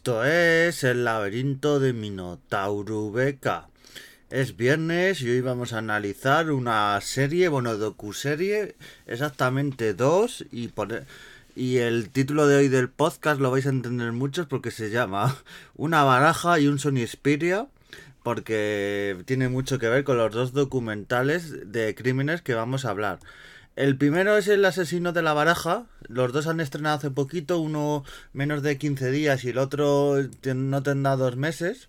Esto 0.00 0.24
es 0.24 0.82
el 0.82 1.04
laberinto 1.04 1.78
de 1.78 1.92
Minotauro 1.92 3.12
Beca. 3.12 3.68
Es 4.30 4.56
viernes 4.56 5.20
y 5.20 5.28
hoy 5.28 5.42
vamos 5.42 5.74
a 5.74 5.78
analizar 5.78 6.52
una 6.52 6.98
serie, 7.02 7.48
bueno, 7.48 7.76
docuserie, 7.76 8.76
exactamente 9.06 9.92
dos, 9.92 10.46
y, 10.50 10.70
y 11.54 11.76
el 11.76 12.08
título 12.08 12.46
de 12.46 12.56
hoy 12.56 12.68
del 12.68 12.88
podcast 12.88 13.42
lo 13.42 13.50
vais 13.50 13.66
a 13.66 13.68
entender 13.68 14.10
muchos 14.12 14.46
porque 14.46 14.70
se 14.70 14.88
llama 14.88 15.36
Una 15.76 16.02
baraja 16.02 16.58
y 16.58 16.66
un 16.66 16.78
Sony 16.78 17.06
Xperia, 17.06 17.66
porque 18.22 19.18
tiene 19.26 19.50
mucho 19.50 19.78
que 19.78 19.90
ver 19.90 20.04
con 20.04 20.16
los 20.16 20.32
dos 20.32 20.54
documentales 20.54 21.70
de 21.72 21.94
crímenes 21.94 22.40
que 22.40 22.54
vamos 22.54 22.86
a 22.86 22.90
hablar. 22.90 23.18
El 23.80 23.96
primero 23.96 24.36
es 24.36 24.46
El 24.46 24.62
asesino 24.66 25.14
de 25.14 25.22
la 25.22 25.32
baraja. 25.32 25.86
Los 26.06 26.34
dos 26.34 26.46
han 26.48 26.60
estrenado 26.60 26.98
hace 26.98 27.10
poquito, 27.10 27.58
uno 27.60 28.04
menos 28.34 28.62
de 28.62 28.76
15 28.76 29.10
días 29.10 29.42
y 29.42 29.48
el 29.48 29.58
otro 29.58 30.16
no 30.54 30.82
tendrá 30.82 31.16
dos 31.16 31.36
meses. 31.36 31.88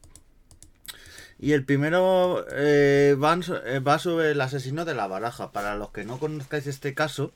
Y 1.38 1.52
el 1.52 1.66
primero 1.66 2.45
eh, 2.50 3.17
eh, 3.17 3.80
va 3.80 4.00
sobre 4.00 4.31
el 4.31 4.40
asesino 4.40 4.86
de 4.86 4.95
la 4.95 5.08
baraja. 5.08 5.52
Para 5.52 5.76
los 5.76 5.90
que 5.90 6.05
no 6.05 6.17
conozcáis 6.17 6.66
este 6.66 6.94
caso, 6.94 7.34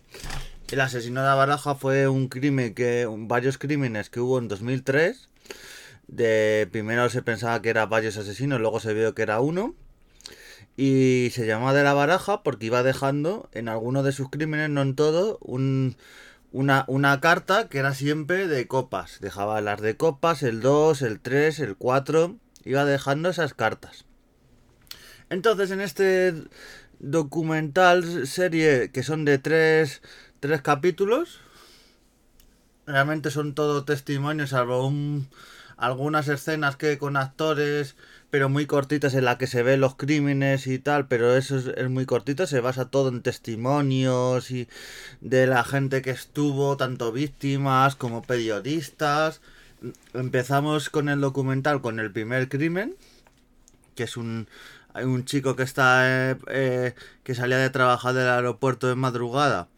el 0.72 0.80
asesino 0.80 1.20
de 1.20 1.28
la 1.28 1.36
baraja 1.36 1.76
fue 1.76 2.08
un 2.08 2.30
crimen 2.30 2.74
que. 2.74 3.06
varios 3.10 3.58
crímenes 3.58 4.10
que 4.10 4.22
hubo 4.22 4.40
en 4.40 4.48
2003. 4.48 5.28
De 6.08 6.70
primero 6.72 7.10
se 7.10 7.22
pensaba 7.22 7.62
que 7.62 7.72
era 7.72 7.88
varios 7.88 8.16
asesinos, 8.16 8.62
luego 8.62 8.80
se 8.80 8.94
vio 8.94 9.14
que 9.16 9.24
era 9.24 9.42
uno. 9.42 9.76
Y 10.78 11.30
se 11.32 11.48
llamaba 11.48 11.74
de 11.74 11.84
la 11.84 11.94
baraja 11.94 12.44
porque 12.44 12.66
iba 12.66 12.84
dejando 12.84 13.50
en 13.54 13.70
alguno 13.70 14.04
de 14.04 14.12
sus 14.12 14.30
crímenes, 14.30 14.70
no 14.70 14.82
en 14.82 14.96
todo, 14.96 15.38
un, 15.42 15.96
una, 16.52 16.84
una, 16.88 17.22
carta 17.22 17.70
que 17.70 17.80
era 17.80 17.94
siempre 17.94 18.48
de 18.48 18.68
copas. 18.68 19.20
Dejaba 19.22 19.62
las 19.62 19.82
de 19.82 19.96
copas, 19.96 20.44
el 20.44 20.62
2, 20.62 21.02
el 21.02 21.20
3, 21.20 21.60
el 21.60 21.76
4. 21.78 22.36
Iba 22.66 22.84
dejando 22.84 23.30
esas 23.30 23.54
cartas. 23.54 24.06
Entonces 25.30 25.72
en 25.72 25.82
este 25.82 26.34
documental 27.00 28.28
serie 28.28 28.92
que 28.92 29.04
son 29.04 29.26
de 29.26 29.38
tres, 29.38 30.02
tres 30.40 30.62
capítulos, 30.62 31.40
realmente 32.86 33.32
son 33.32 33.56
todo 33.56 33.86
testimonios, 33.86 34.52
salvo 34.52 34.88
un, 34.88 35.28
algunas 35.78 36.28
escenas 36.28 36.76
que 36.76 36.98
con 36.98 37.18
actores 37.18 37.96
pero 38.36 38.50
muy 38.50 38.66
cortitas 38.66 39.14
en 39.14 39.24
la 39.24 39.38
que 39.38 39.48
se 39.48 39.64
ven 39.64 39.80
los 39.80 39.96
crímenes 39.96 40.68
y 40.68 40.78
tal, 40.78 41.08
pero 41.08 41.38
eso 41.38 41.56
es, 41.58 41.90
muy 41.90 42.06
cortito, 42.06 42.46
se 42.48 42.60
basa 42.60 42.90
todo 42.90 43.08
en 43.08 43.22
testimonios 43.22 44.52
y 44.52 44.68
de 45.22 45.48
la 45.48 45.64
gente 45.64 46.02
que 46.02 46.10
estuvo, 46.12 46.76
tanto 46.76 47.14
víctimas 47.14 47.96
como 47.96 48.24
periodistas. 48.24 49.40
Empezamos 50.14 50.90
con 50.90 51.08
el 51.08 51.22
documental 51.22 51.80
con 51.80 51.98
el 51.98 52.12
primer 52.12 52.50
crimen, 52.50 52.98
que 53.96 54.04
es 54.04 54.18
un, 54.18 54.50
un 54.96 55.24
chico 55.24 55.56
que 55.56 55.64
está 55.64 56.32
eh, 56.32 56.38
eh, 56.50 56.94
que 57.24 57.36
salía 57.36 57.58
de 57.58 57.70
trabajar 57.70 58.14
del 58.16 58.28
aeropuerto 58.28 58.88
de 58.88 58.96
madrugada 58.96 59.70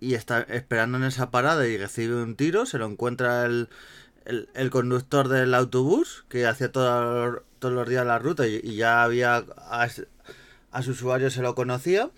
y 0.00 0.14
está 0.14 0.40
esperando 0.48 0.96
en 0.96 1.04
esa 1.04 1.30
parada 1.30 1.68
y 1.68 1.76
recibe 1.76 2.22
un 2.22 2.36
tiro, 2.36 2.64
se 2.64 2.78
lo 2.78 2.86
encuentra 2.86 3.44
el, 3.44 3.68
el, 4.26 4.70
conductor 4.70 5.28
del 5.28 5.54
autobús 5.54 6.24
que 6.28 6.46
hacía 6.46 6.72
todo, 6.72 7.42
todos 7.58 7.74
los 7.74 7.88
días 7.88 8.06
la 8.06 8.18
ruta 8.18 8.46
y, 8.46 8.76
ya 8.76 9.02
había 9.02 9.36
a, 9.36 9.88
su 10.82 10.90
usuario 10.90 11.30
se 11.30 11.42
lo 11.42 11.54
conocía 11.54 12.10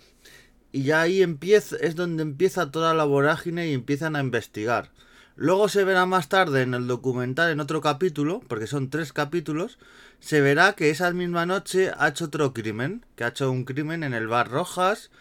y 0.71 0.83
ya 0.83 1.01
ahí 1.01 1.21
empieza 1.21 1.77
es 1.77 1.95
donde 1.95 2.23
empieza 2.23 2.71
toda 2.71 2.93
la 2.93 3.05
vorágine 3.05 3.67
y 3.67 3.73
empiezan 3.73 4.15
a 4.15 4.19
investigar. 4.21 4.91
Luego 5.37 5.67
se 5.67 5.83
verá 5.83 6.05
más 6.05 6.29
tarde 6.29 6.61
en 6.61 6.73
el 6.73 6.87
documental, 6.87 7.51
en 7.51 7.59
otro 7.59 7.81
capítulo, 7.81 8.41
porque 8.47 8.67
son 8.67 8.89
tres 8.89 9.11
capítulos, 9.11 9.77
se 10.21 10.39
verá 10.39 10.73
que 10.73 10.89
esa 10.89 11.11
misma 11.11 11.45
noche 11.45 11.91
ha 11.97 12.07
hecho 12.07 12.25
otro 12.25 12.53
crimen, 12.53 13.05
que 13.17 13.25
ha 13.25 13.29
hecho 13.29 13.51
un 13.51 13.65
crimen 13.65 14.03
en 14.03 14.13
el 14.13 14.27
bar 14.27 14.49
Rojas, 14.49 15.11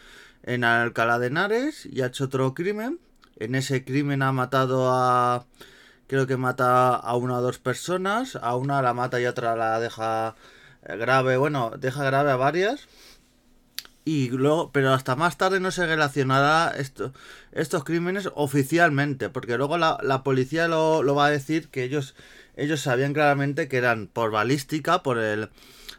en 0.44 0.62
Alcalá 0.62 1.18
de 1.18 1.26
Henares, 1.28 1.86
y 1.86 2.02
ha 2.02 2.06
hecho 2.06 2.24
otro 2.24 2.54
crimen. 2.54 3.00
En 3.36 3.56
ese 3.56 3.84
crimen 3.84 4.22
ha 4.22 4.30
matado 4.30 4.88
a, 4.92 5.46
creo 6.06 6.26
que 6.26 6.36
mata 6.36 6.94
a 6.96 7.16
una 7.16 7.38
o 7.38 7.42
dos 7.42 7.58
personas, 7.58 8.36
a 8.36 8.56
una 8.56 8.82
la 8.82 8.94
mata 8.94 9.20
y 9.20 9.26
otra 9.26 9.56
la 9.56 9.80
deja 9.80 10.34
eh, 10.82 10.96
grave, 10.96 11.36
bueno, 11.36 11.72
deja 11.78 12.04
grave 12.04 12.30
a 12.30 12.36
varias. 12.36 12.88
Y 14.06 14.28
luego, 14.28 14.70
pero 14.70 14.92
hasta 14.92 15.16
más 15.16 15.38
tarde 15.38 15.60
no 15.60 15.70
se 15.70 15.86
relacionará 15.86 16.74
esto, 16.76 17.14
estos 17.52 17.84
crímenes 17.84 18.28
oficialmente, 18.34 19.30
porque 19.30 19.56
luego 19.56 19.78
la, 19.78 20.22
policía 20.22 20.68
lo, 20.68 21.02
lo, 21.02 21.14
va 21.14 21.26
a 21.26 21.30
decir 21.30 21.68
que 21.68 21.84
ellos, 21.84 22.14
ellos 22.54 22.82
sabían 22.82 23.14
claramente 23.14 23.66
que 23.66 23.78
eran 23.78 24.06
por 24.08 24.30
balística, 24.30 25.02
por 25.02 25.18
el, 25.18 25.48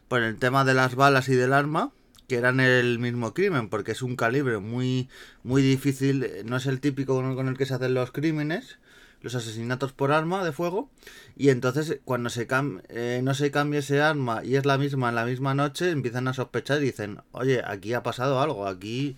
por 0.07 0.21
el 0.21 0.37
tema 0.37 0.65
de 0.65 0.75
las 0.75 0.93
balas 0.93 1.29
y 1.29 1.35
del 1.35 1.51
arma, 1.51 1.93
que 2.27 2.35
eran 2.35 2.59
el 2.59 2.99
mismo 2.99 3.33
crimen, 3.33 3.69
porque 3.69 3.93
es 3.93 4.03
un 4.03 4.15
calibre 4.15 4.59
muy, 4.59 5.09
muy 5.43 5.63
difícil, 5.63 6.29
no 6.45 6.57
es 6.57 6.67
el 6.67 6.81
típico 6.81 7.15
con 7.15 7.47
el 7.47 7.57
que 7.57 7.65
se 7.65 7.73
hacen 7.73 7.95
los 7.95 8.11
crímenes, 8.11 8.77
los 9.21 9.35
asesinatos 9.35 9.91
por 9.93 10.11
arma 10.11 10.43
de 10.43 10.51
fuego 10.51 10.89
y 11.35 11.49
entonces 11.49 11.99
cuando 12.05 12.29
se 12.29 12.47
eh, 12.89 13.21
no 13.23 13.33
se 13.33 13.51
cambia 13.51 13.79
ese 13.79 14.01
arma 14.01 14.43
y 14.43 14.55
es 14.55 14.65
la 14.65 14.77
misma 14.77 15.09
en 15.09 15.15
la 15.15 15.25
misma 15.25 15.55
noche 15.55 15.89
empiezan 15.89 16.27
a 16.27 16.33
sospechar 16.33 16.81
y 16.81 16.85
dicen 16.85 17.21
oye 17.31 17.61
aquí 17.65 17.93
ha 17.93 18.03
pasado 18.03 18.39
algo 18.39 18.67
aquí 18.67 19.15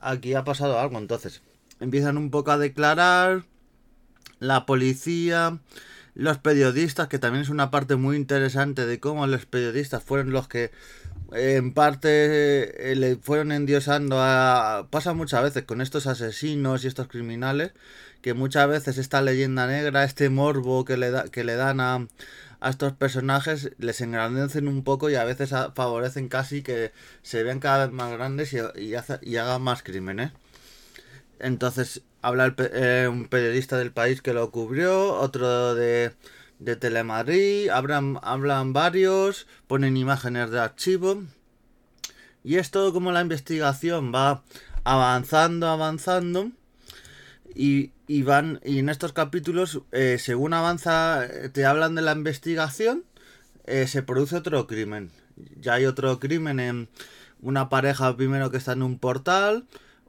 aquí 0.00 0.34
ha 0.34 0.44
pasado 0.44 0.78
algo 0.78 0.98
entonces 0.98 1.42
empiezan 1.80 2.18
un 2.18 2.30
poco 2.30 2.50
a 2.50 2.58
declarar 2.58 3.44
la 4.40 4.66
policía 4.66 5.58
los 6.14 6.38
periodistas 6.38 7.06
que 7.06 7.20
también 7.20 7.42
es 7.42 7.48
una 7.48 7.70
parte 7.70 7.94
muy 7.94 8.16
interesante 8.16 8.86
de 8.86 8.98
cómo 8.98 9.26
los 9.28 9.46
periodistas 9.46 10.02
fueron 10.02 10.32
los 10.32 10.48
que 10.48 10.72
en 11.32 11.74
parte 11.74 12.92
eh, 12.92 12.96
le 12.96 13.16
fueron 13.16 13.52
endiosando 13.52 14.18
a 14.20 14.88
pasa 14.90 15.12
muchas 15.14 15.42
veces 15.42 15.64
con 15.64 15.80
estos 15.80 16.06
asesinos 16.06 16.84
y 16.84 16.88
estos 16.88 17.08
criminales 17.08 17.72
que 18.22 18.34
muchas 18.34 18.68
veces 18.68 18.98
esta 18.98 19.22
leyenda 19.22 19.66
negra, 19.66 20.04
este 20.04 20.30
morbo 20.30 20.84
que 20.84 20.96
le, 20.96 21.10
da, 21.10 21.24
que 21.24 21.44
le 21.44 21.54
dan 21.56 21.80
a, 21.80 22.08
estos 22.68 22.92
personajes, 22.92 23.70
les 23.78 24.00
engrandecen 24.00 24.66
un 24.66 24.82
poco 24.82 25.10
y 25.10 25.14
a 25.14 25.24
veces 25.24 25.50
favorecen 25.74 26.28
casi 26.28 26.62
que 26.62 26.92
se 27.22 27.44
vean 27.44 27.60
cada 27.60 27.86
vez 27.86 27.94
más 27.94 28.12
grandes 28.12 28.52
y, 28.52 29.36
hagan 29.36 29.62
más 29.62 29.82
crímenes. 29.84 30.32
Entonces 31.38 32.02
habla 32.20 32.54
eh, 32.58 33.08
un 33.10 33.28
periodista 33.28 33.78
del 33.78 33.92
país 33.92 34.22
que 34.22 34.32
lo 34.34 34.50
cubrió, 34.50 35.14
otro 35.14 35.76
de, 35.76 36.12
de 36.58 36.76
Telemadrid, 36.76 37.68
hablan, 37.68 38.18
hablan 38.22 38.72
varios, 38.72 39.46
ponen 39.66 39.96
imágenes 39.96 40.50
de 40.50 40.60
archivo. 40.60 41.22
Y 42.44 42.56
es 42.56 42.70
todo 42.70 42.92
como 42.92 43.12
la 43.12 43.20
investigación 43.20 44.12
va 44.14 44.42
avanzando, 44.84 45.68
avanzando. 45.68 46.50
Y, 47.54 47.92
y 48.08 48.22
van 48.22 48.60
y 48.64 48.78
en 48.78 48.88
estos 48.88 49.12
capítulos 49.12 49.82
eh, 49.92 50.16
según 50.18 50.54
avanza 50.54 51.26
te 51.52 51.66
hablan 51.66 51.94
de 51.94 52.02
la 52.02 52.12
investigación 52.12 53.04
eh, 53.66 53.86
se 53.86 54.02
produce 54.02 54.36
otro 54.36 54.66
crimen 54.66 55.10
ya 55.60 55.74
hay 55.74 55.86
otro 55.86 56.20
crimen 56.20 56.60
en 56.60 56.88
una 57.40 57.68
pareja 57.68 58.16
primero 58.16 58.50
que 58.50 58.56
está 58.56 58.72
en 58.72 58.82
un 58.82 58.98
portal 58.98 59.66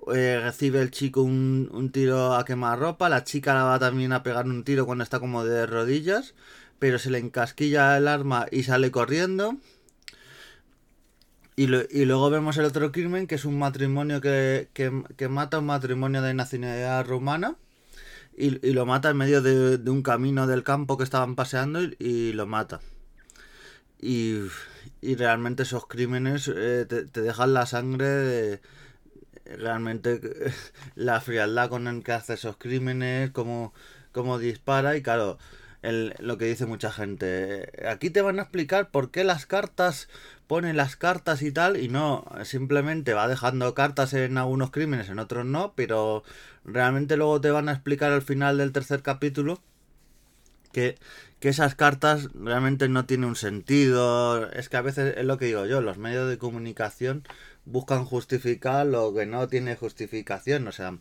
recibe 0.07 0.81
el 0.81 0.91
chico 0.91 1.21
un, 1.21 1.69
un, 1.71 1.91
tiro 1.91 2.35
a 2.35 2.45
quemar 2.45 2.79
ropa 2.79 3.09
la 3.09 3.23
chica 3.23 3.53
la 3.53 3.63
va 3.63 3.79
también 3.79 4.13
a 4.13 4.23
pegar 4.23 4.45
un 4.45 4.63
tiro 4.63 4.85
cuando 4.85 5.03
está 5.03 5.19
como 5.19 5.45
de 5.45 5.65
rodillas 5.65 6.33
pero 6.79 6.99
se 6.99 7.09
le 7.11 7.19
encasquilla 7.19 7.97
el 7.97 8.07
arma 8.07 8.47
y 8.51 8.63
sale 8.63 8.91
corriendo 8.91 9.57
y, 11.55 11.63
y 11.65 12.05
luego 12.05 12.29
vemos 12.29 12.57
el 12.57 12.65
otro 12.65 12.91
crimen 12.91 13.27
que 13.27 13.35
es 13.35 13.45
un 13.45 13.59
matrimonio 13.59 14.21
que, 14.21 14.69
que, 14.73 15.03
que 15.17 15.27
mata 15.27 15.59
un 15.59 15.65
matrimonio 15.65 16.21
de 16.21 16.33
nacionalidad 16.33 17.05
rumana 17.05 17.57
y, 18.39 18.71
lo 18.71 18.85
mata 18.85 19.09
en 19.09 19.17
medio 19.17 19.41
de, 19.41 19.89
un 19.89 20.01
camino 20.01 20.47
del 20.47 20.63
campo 20.63 20.97
que 20.97 21.03
estaban 21.03 21.35
paseando 21.35 21.81
y, 21.99 22.31
lo 22.33 22.47
mata. 22.47 22.79
Y, 24.01 24.39
realmente 25.01 25.63
esos 25.63 25.85
crímenes 25.87 26.49
eh, 26.53 26.85
te, 26.87 27.21
dejan 27.21 27.53
la 27.53 27.65
sangre 27.65 28.07
de, 28.07 28.61
realmente 29.57 30.21
la 30.95 31.21
frialdad 31.21 31.69
con 31.69 31.87
el 31.87 32.03
que 32.03 32.13
hace 32.13 32.33
esos 32.33 32.57
crímenes, 32.57 33.31
cómo, 33.31 33.73
cómo 34.11 34.39
dispara 34.39 34.95
y 34.97 35.01
claro, 35.01 35.37
el, 35.81 36.13
lo 36.19 36.37
que 36.37 36.45
dice 36.45 36.65
mucha 36.65 36.91
gente. 36.91 37.71
Aquí 37.87 38.09
te 38.09 38.21
van 38.21 38.39
a 38.39 38.43
explicar 38.43 38.91
por 38.91 39.11
qué 39.11 39.23
las 39.23 39.45
cartas 39.45 40.09
ponen 40.47 40.77
las 40.77 40.95
cartas 40.95 41.43
y 41.43 41.51
tal, 41.51 41.77
y 41.77 41.89
no, 41.89 42.25
simplemente 42.43 43.13
va 43.13 43.27
dejando 43.27 43.73
cartas 43.75 44.13
en 44.13 44.37
algunos 44.37 44.71
crímenes, 44.71 45.09
en 45.09 45.19
otros 45.19 45.45
no, 45.45 45.73
pero 45.75 46.23
realmente 46.65 47.17
luego 47.17 47.39
te 47.39 47.51
van 47.51 47.69
a 47.69 47.73
explicar 47.73 48.11
al 48.11 48.23
final 48.23 48.57
del 48.57 48.71
tercer 48.71 49.03
capítulo 49.03 49.61
que, 50.71 50.97
que 51.39 51.49
esas 51.49 51.75
cartas 51.75 52.29
realmente 52.33 52.89
no 52.89 53.05
tienen 53.05 53.29
un 53.29 53.35
sentido. 53.35 54.49
Es 54.51 54.69
que 54.69 54.77
a 54.77 54.81
veces 54.81 55.15
es 55.17 55.25
lo 55.25 55.37
que 55.37 55.45
digo 55.45 55.65
yo, 55.67 55.81
los 55.81 55.99
medios 55.99 56.27
de 56.27 56.39
comunicación 56.39 57.23
buscan 57.69 58.05
justificar 58.05 58.85
lo 58.85 59.13
que 59.13 59.25
no 59.25 59.47
tiene 59.47 59.75
justificación. 59.75 60.67
O 60.67 60.71
sea, 60.71 60.97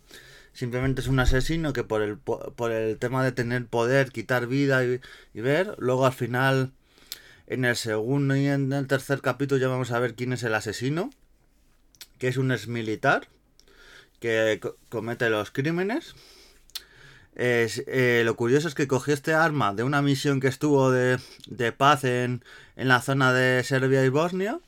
simplemente 0.53 1.01
es 1.01 1.09
un 1.09 1.21
asesino 1.21 1.73
que 1.73 1.85
por 1.85 2.03
el, 2.03 2.19
por 2.19 2.73
el 2.73 2.99
tema 2.99 3.25
de 3.25 3.33
tener 3.33 3.67
poder, 3.67 4.11
quitar 4.11 4.47
vida 4.47 4.85
y, 4.85 5.01
y 5.35 5.41
ver, 5.41 5.75
luego 5.79 6.07
al 6.07 6.13
final, 6.13 6.73
en 7.47 7.65
el 7.65 7.77
segundo 7.77 8.37
y 8.37 8.47
en 8.47 8.73
el 8.73 8.87
tercer 8.87 9.21
capítulo 9.21 9.61
ya 9.61 9.69
vamos 9.69 9.91
a 9.91 9.99
ver 9.99 10.15
quién 10.15 10.33
es 10.33 10.43
el 10.43 10.55
asesino, 10.55 11.11
que 12.19 12.29
es 12.29 12.37
un 12.37 12.53
ex 12.53 12.69
militar 12.69 13.29
que 14.21 14.61
comete 14.89 15.31
los 15.31 15.51
crímenes. 15.51 16.15
Es, 17.35 17.85
eh, 17.87 18.23
lo 18.25 18.35
curioso 18.35 18.67
es 18.67 18.75
que 18.75 18.89
cogió 18.89 19.15
este 19.15 19.33
arma 19.33 19.73
de 19.73 19.85
una 19.85 20.03
misión 20.03 20.41
que 20.41 20.49
estuvo 20.49 20.91
de, 20.91 21.21
de 21.47 21.71
paz 21.71 22.03
en, 22.03 22.43
en, 22.75 22.89
la 22.89 23.01
zona 23.01 23.33
de 23.33 23.63
Serbia 23.63 24.05
y 24.05 24.09
Bosnia. 24.09 24.59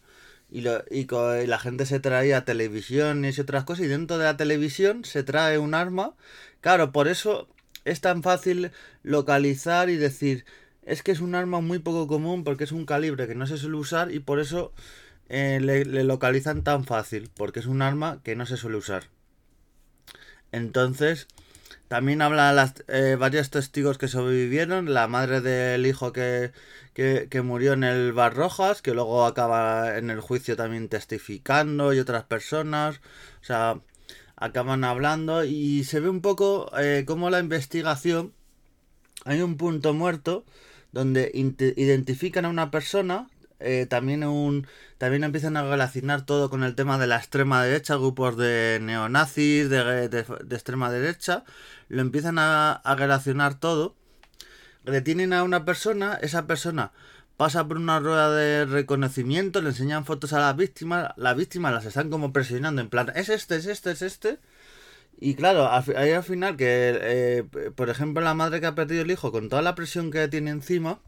Y, 0.50 0.62
lo, 0.62 0.82
y, 0.91 1.06
la 1.47 1.58
gente 1.58 1.87
se 1.87 2.00
traía 2.00 2.44
televisiones 2.44 3.38
y 3.38 3.41
otras 3.41 3.64
cosas. 3.64 3.87
Y 3.87 3.88
dentro 3.88 4.19
de 4.19 4.25
la 4.25 4.37
televisión 4.37 5.05
se 5.05 5.23
trae 5.23 5.58
un 5.58 5.75
arma. 5.75 6.14
Claro, 6.61 6.93
por 6.93 7.08
eso 7.08 7.49
es 7.85 8.00
tan 8.00 8.23
fácil 8.23 8.73
localizar 9.02 9.91
y 9.91 9.97
decir. 9.97 10.44
Es 10.82 11.02
que 11.02 11.12
es 11.12 11.20
un 11.20 11.35
arma 11.35 11.61
muy 11.61 11.79
poco 11.79 12.06
común 12.08 12.43
porque 12.43 12.64
es 12.64 12.73
un 12.73 12.87
calibre 12.87 13.26
que 13.29 13.35
no 13.35 13.47
se 13.47 13.58
suele 13.58 13.76
usar 13.76 14.11
y 14.12 14.19
por 14.19 14.41
eso 14.41 14.73
eh, 15.29 15.61
le 15.61 16.05
localizan 16.05 16.64
tan 16.64 16.85
fácil. 16.85 17.31
Porque 17.37 17.61
es 17.61 17.67
un 17.67 17.82
arma 17.82 18.20
que 18.25 18.35
no 18.37 18.47
se 18.47 18.56
suele 18.56 18.79
usar. 18.79 19.05
Entonces, 20.52 21.29
también 21.91 22.23
habla 22.23 22.53
las, 22.53 22.85
eh, 22.87 23.17
varios 23.19 23.51
testigos 23.51 23.99
que 23.99 24.07
sobrevivieron, 24.07 24.95
la 24.95 25.09
madre 25.09 25.41
del 25.41 25.85
hijo 25.87 26.13
que, 26.13 26.53
que, 26.95 27.27
que, 27.29 27.43
murió 27.43 27.73
en 27.73 27.83
el 27.83 28.13
Bar 28.13 28.33
Rojas, 28.37 28.81
que 28.81 28.95
luego 28.95 29.27
acaba 29.27 29.99
en 29.99 30.09
el 30.09 30.21
juicio 30.21 30.55
también 30.55 30.89
testificando 30.89 31.93
y 31.93 31.99
otras 31.99 32.23
personas, 32.23 33.01
o 33.43 33.45
sea, 33.45 33.81
acaban 34.37 34.85
hablando 34.85 35.43
y 35.43 35.83
se 35.83 35.99
ve 35.99 36.09
un 36.09 36.21
poco 36.21 36.71
eh, 36.79 37.03
como 37.09 37.29
la 37.29 37.41
investigación, 37.41 38.35
hay 39.25 39.43
un 39.43 39.57
punto 39.57 39.93
muerto 39.93 40.45
donde 40.93 41.33
identifican 41.35 42.45
a 42.45 42.51
una 42.51 42.71
persona 42.71 43.27
eh, 43.61 43.87
también 43.87 44.25
un 44.25 44.67
también 44.99 45.25
empiezan 45.25 45.57
a 45.57 45.62
relacionar 45.62 46.27
todo 46.27 46.51
con 46.51 46.62
el 46.62 46.75
tema 46.75 46.99
de 46.99 47.07
la 47.07 47.17
extrema 47.17 47.62
derecha, 47.65 47.97
grupos 47.97 48.37
de 48.37 48.79
neonazis, 48.83 49.71
de, 49.71 50.09
de, 50.09 50.21
extrema 50.51 50.91
derecha, 50.91 51.45
lo 51.89 52.03
empiezan 52.03 52.39
a, 52.39 52.73
a, 52.73 52.95
relacionar 52.97 53.59
todo. 53.59 53.97
Detienen 54.85 55.33
a 55.33 55.43
una 55.43 55.65
persona, 55.65 56.19
esa 56.23 56.47
persona 56.47 56.93
pasa 57.41 57.67
por 57.67 57.79
una 57.79 58.01
rueda 58.01 58.31
de 58.35 58.67
reconocimiento, 58.67 59.62
le 59.62 59.71
enseñan 59.71 60.05
fotos 60.05 60.35
a 60.35 60.41
las 60.41 60.57
víctimas, 60.57 61.12
las 61.17 61.37
víctimas 61.37 61.73
las 61.73 61.87
están 61.87 62.11
como 62.11 62.35
presionando 62.35 62.83
en 62.83 62.91
plan, 62.91 63.11
es 63.15 63.31
este, 63.31 63.57
es 63.57 63.67
este, 63.67 63.93
es 63.93 64.03
este. 64.03 64.39
Y 65.19 65.35
claro, 65.35 65.71
ahí 65.71 66.12
al 66.12 66.23
final 66.23 66.57
que, 66.57 66.99
eh, 67.01 67.45
por 67.75 67.91
ejemplo, 67.91 68.23
la 68.23 68.35
madre 68.35 68.61
que 68.61 68.67
ha 68.67 68.75
perdido 68.75 69.03
el 69.03 69.11
hijo, 69.11 69.33
con 69.33 69.49
toda 69.49 69.62
la 69.62 69.75
presión 69.75 70.11
que 70.11 70.29
tiene 70.29 70.51
encima, 70.51 70.99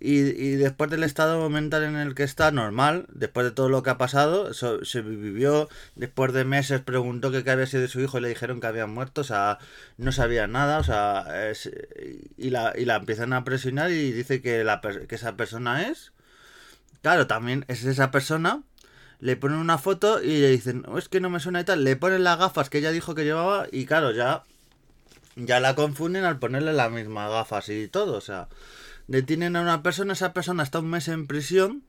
y, 0.00 0.18
y, 0.20 0.56
después 0.56 0.90
del 0.90 1.04
estado 1.04 1.48
mental 1.50 1.84
en 1.84 1.96
el 1.96 2.14
que 2.14 2.22
está, 2.22 2.50
normal, 2.50 3.06
después 3.12 3.46
de 3.46 3.52
todo 3.52 3.68
lo 3.68 3.82
que 3.82 3.90
ha 3.90 3.98
pasado, 3.98 4.52
se 4.54 5.02
vivió, 5.02 5.68
después 5.94 6.32
de 6.32 6.44
meses 6.44 6.80
preguntó 6.80 7.30
que 7.30 7.44
qué 7.44 7.50
había 7.50 7.66
sido 7.66 7.82
de 7.82 7.88
su 7.88 8.00
hijo 8.00 8.18
y 8.18 8.20
le 8.20 8.28
dijeron 8.28 8.60
que 8.60 8.66
había 8.66 8.86
muerto, 8.86 9.22
o 9.22 9.24
sea, 9.24 9.58
no 9.96 10.12
sabía 10.12 10.46
nada, 10.46 10.78
o 10.78 10.84
sea, 10.84 11.26
y, 12.36 12.50
la, 12.50 12.72
y 12.76 12.84
la 12.84 12.96
empiezan 12.96 13.32
a 13.32 13.44
presionar 13.44 13.90
y 13.90 14.12
dice 14.12 14.42
que, 14.42 14.64
la, 14.64 14.80
que 14.80 15.14
esa 15.14 15.36
persona 15.36 15.88
es. 15.88 16.12
Claro, 17.02 17.26
también 17.26 17.64
es 17.68 17.84
esa 17.84 18.10
persona, 18.10 18.62
le 19.20 19.36
ponen 19.36 19.58
una 19.58 19.78
foto 19.78 20.22
y 20.22 20.40
le 20.40 20.50
dicen, 20.50 20.84
oh, 20.88 20.98
es 20.98 21.08
que 21.08 21.20
no 21.20 21.30
me 21.30 21.40
suena 21.40 21.60
y 21.60 21.64
tal, 21.64 21.84
le 21.84 21.96
ponen 21.96 22.24
las 22.24 22.38
gafas 22.38 22.70
que 22.70 22.78
ella 22.78 22.90
dijo 22.90 23.14
que 23.14 23.24
llevaba 23.24 23.66
y 23.70 23.86
claro, 23.86 24.12
ya, 24.12 24.44
ya 25.36 25.60
la 25.60 25.74
confunden 25.74 26.24
al 26.24 26.38
ponerle 26.38 26.72
las 26.72 26.90
mismas 26.90 27.30
gafas 27.30 27.68
y 27.68 27.88
todo, 27.88 28.16
o 28.16 28.20
sea 28.20 28.48
detienen 29.06 29.56
a 29.56 29.62
una 29.62 29.82
persona, 29.82 30.12
esa 30.12 30.32
persona 30.32 30.62
está 30.62 30.78
un 30.80 30.90
mes 30.90 31.08
en 31.08 31.26
prisión, 31.26 31.82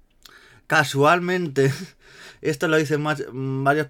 casualmente, 0.68 1.72
esto 2.42 2.68
lo 2.68 2.78
dicen 2.78 3.02
más, 3.02 3.24
varios 3.32 3.88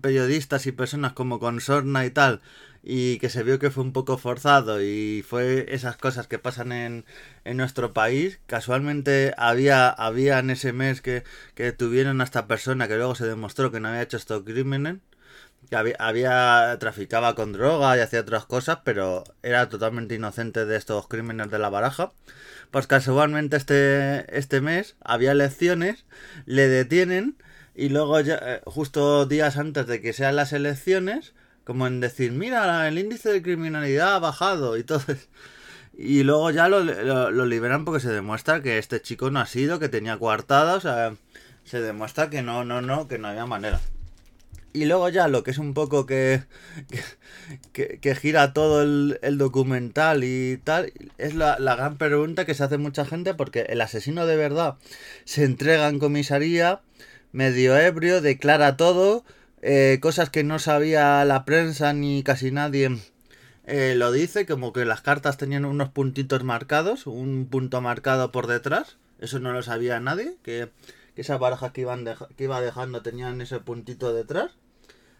periodistas 0.00 0.66
y 0.66 0.72
personas 0.72 1.12
como 1.12 1.38
Consorna 1.38 2.04
y 2.06 2.10
tal, 2.10 2.40
y 2.82 3.18
que 3.18 3.28
se 3.28 3.42
vio 3.42 3.58
que 3.58 3.70
fue 3.70 3.84
un 3.84 3.92
poco 3.92 4.18
forzado 4.18 4.82
y 4.82 5.24
fue 5.26 5.66
esas 5.68 5.96
cosas 5.96 6.26
que 6.26 6.38
pasan 6.38 6.72
en, 6.72 7.04
en 7.44 7.56
nuestro 7.56 7.92
país. 7.92 8.40
Casualmente 8.46 9.34
había, 9.36 9.88
había 9.90 10.38
en 10.38 10.50
ese 10.50 10.72
mes 10.72 11.02
que, 11.02 11.24
que 11.54 11.72
tuvieron 11.72 12.20
a 12.20 12.24
esta 12.24 12.46
persona 12.46 12.88
que 12.88 12.96
luego 12.96 13.14
se 13.14 13.26
demostró 13.26 13.70
que 13.72 13.80
no 13.80 13.88
había 13.88 14.02
hecho 14.02 14.16
estos 14.16 14.44
crímenes 14.44 14.98
que 15.68 15.76
había, 15.76 15.96
había, 15.98 16.76
traficaba 16.80 17.34
con 17.34 17.52
droga 17.52 17.96
y 17.96 18.00
hacía 18.00 18.20
otras 18.20 18.46
cosas, 18.46 18.78
pero 18.84 19.24
era 19.42 19.68
totalmente 19.68 20.14
inocente 20.14 20.64
de 20.64 20.76
estos 20.76 21.08
crímenes 21.08 21.50
de 21.50 21.58
la 21.58 21.68
baraja. 21.68 22.12
Pues 22.70 22.86
casualmente 22.86 23.56
este, 23.56 24.36
este 24.36 24.60
mes 24.60 24.96
había 25.00 25.32
elecciones, 25.32 26.04
le 26.44 26.68
detienen 26.68 27.36
y 27.74 27.88
luego 27.88 28.20
ya, 28.20 28.38
eh, 28.42 28.60
justo 28.66 29.24
días 29.26 29.56
antes 29.56 29.86
de 29.86 30.00
que 30.02 30.12
sean 30.12 30.36
las 30.36 30.52
elecciones, 30.52 31.32
como 31.64 31.86
en 31.86 32.00
decir, 32.00 32.32
mira, 32.32 32.86
el 32.88 32.98
índice 32.98 33.30
de 33.30 33.42
criminalidad 33.42 34.16
ha 34.16 34.18
bajado 34.18 34.76
y 34.76 34.84
todo. 34.84 35.02
Y 36.00 36.22
luego 36.22 36.52
ya 36.52 36.68
lo, 36.68 36.84
lo, 36.84 37.32
lo 37.32 37.44
liberan 37.44 37.84
porque 37.84 37.98
se 38.00 38.10
demuestra 38.10 38.62
que 38.62 38.78
este 38.78 39.02
chico 39.02 39.32
no 39.32 39.40
ha 39.40 39.46
sido, 39.46 39.80
que 39.80 39.88
tenía 39.88 40.16
coartada, 40.16 40.76
o 40.76 40.80
sea, 40.80 41.16
se 41.64 41.80
demuestra 41.80 42.30
que 42.30 42.40
no, 42.40 42.64
no, 42.64 42.80
no, 42.80 43.08
que 43.08 43.18
no 43.18 43.26
había 43.26 43.46
manera. 43.46 43.80
Y 44.78 44.84
luego 44.84 45.08
ya 45.08 45.26
lo 45.26 45.42
que 45.42 45.50
es 45.50 45.58
un 45.58 45.74
poco 45.74 46.06
que, 46.06 46.44
que, 47.72 47.98
que 47.98 48.14
gira 48.14 48.52
todo 48.52 48.82
el, 48.82 49.18
el, 49.22 49.36
documental 49.36 50.22
y 50.22 50.58
tal, 50.58 50.92
es 51.18 51.34
la, 51.34 51.58
la, 51.58 51.74
gran 51.74 51.98
pregunta 51.98 52.44
que 52.44 52.54
se 52.54 52.62
hace 52.62 52.78
mucha 52.78 53.04
gente 53.04 53.34
porque 53.34 53.62
el 53.70 53.80
asesino 53.80 54.24
de 54.24 54.36
verdad 54.36 54.76
se 55.24 55.42
entrega 55.42 55.88
en 55.88 55.98
comisaría, 55.98 56.80
medio 57.32 57.76
ebrio, 57.76 58.20
declara 58.20 58.76
todo, 58.76 59.24
eh, 59.62 59.98
cosas 60.00 60.30
que 60.30 60.44
no 60.44 60.60
sabía 60.60 61.24
la 61.24 61.44
prensa 61.44 61.92
ni 61.92 62.22
casi 62.22 62.52
nadie 62.52 62.96
eh, 63.66 63.94
lo 63.96 64.12
dice, 64.12 64.46
como 64.46 64.72
que 64.72 64.84
las 64.84 65.00
cartas 65.00 65.38
tenían 65.38 65.64
unos 65.64 65.88
puntitos 65.88 66.44
marcados, 66.44 67.08
un 67.08 67.48
punto 67.50 67.80
marcado 67.80 68.30
por 68.30 68.46
detrás, 68.46 68.96
eso 69.18 69.40
no 69.40 69.52
lo 69.52 69.64
sabía 69.64 69.98
nadie, 69.98 70.36
que 70.44 70.70
que 71.18 71.22
esas 71.22 71.40
barajas 71.40 71.72
que, 71.72 71.80
iban 71.80 72.04
que 72.36 72.44
iba 72.44 72.60
dejando 72.60 73.02
tenían 73.02 73.40
ese 73.40 73.58
puntito 73.58 74.14
detrás. 74.14 74.52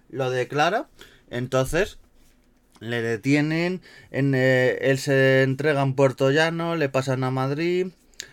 Lo 0.08 0.30
declara. 0.30 0.88
Entonces 1.30 1.98
le 2.80 3.02
detienen. 3.02 3.82
En, 4.10 4.34
eh, 4.34 4.78
él 4.82 4.98
se 4.98 5.42
entrega 5.42 5.82
en 5.82 5.94
Puerto 5.94 6.30
Llano. 6.30 6.76
Le 6.76 6.88
pasan 6.88 7.24
a 7.24 7.30
Madrid. 7.30 7.88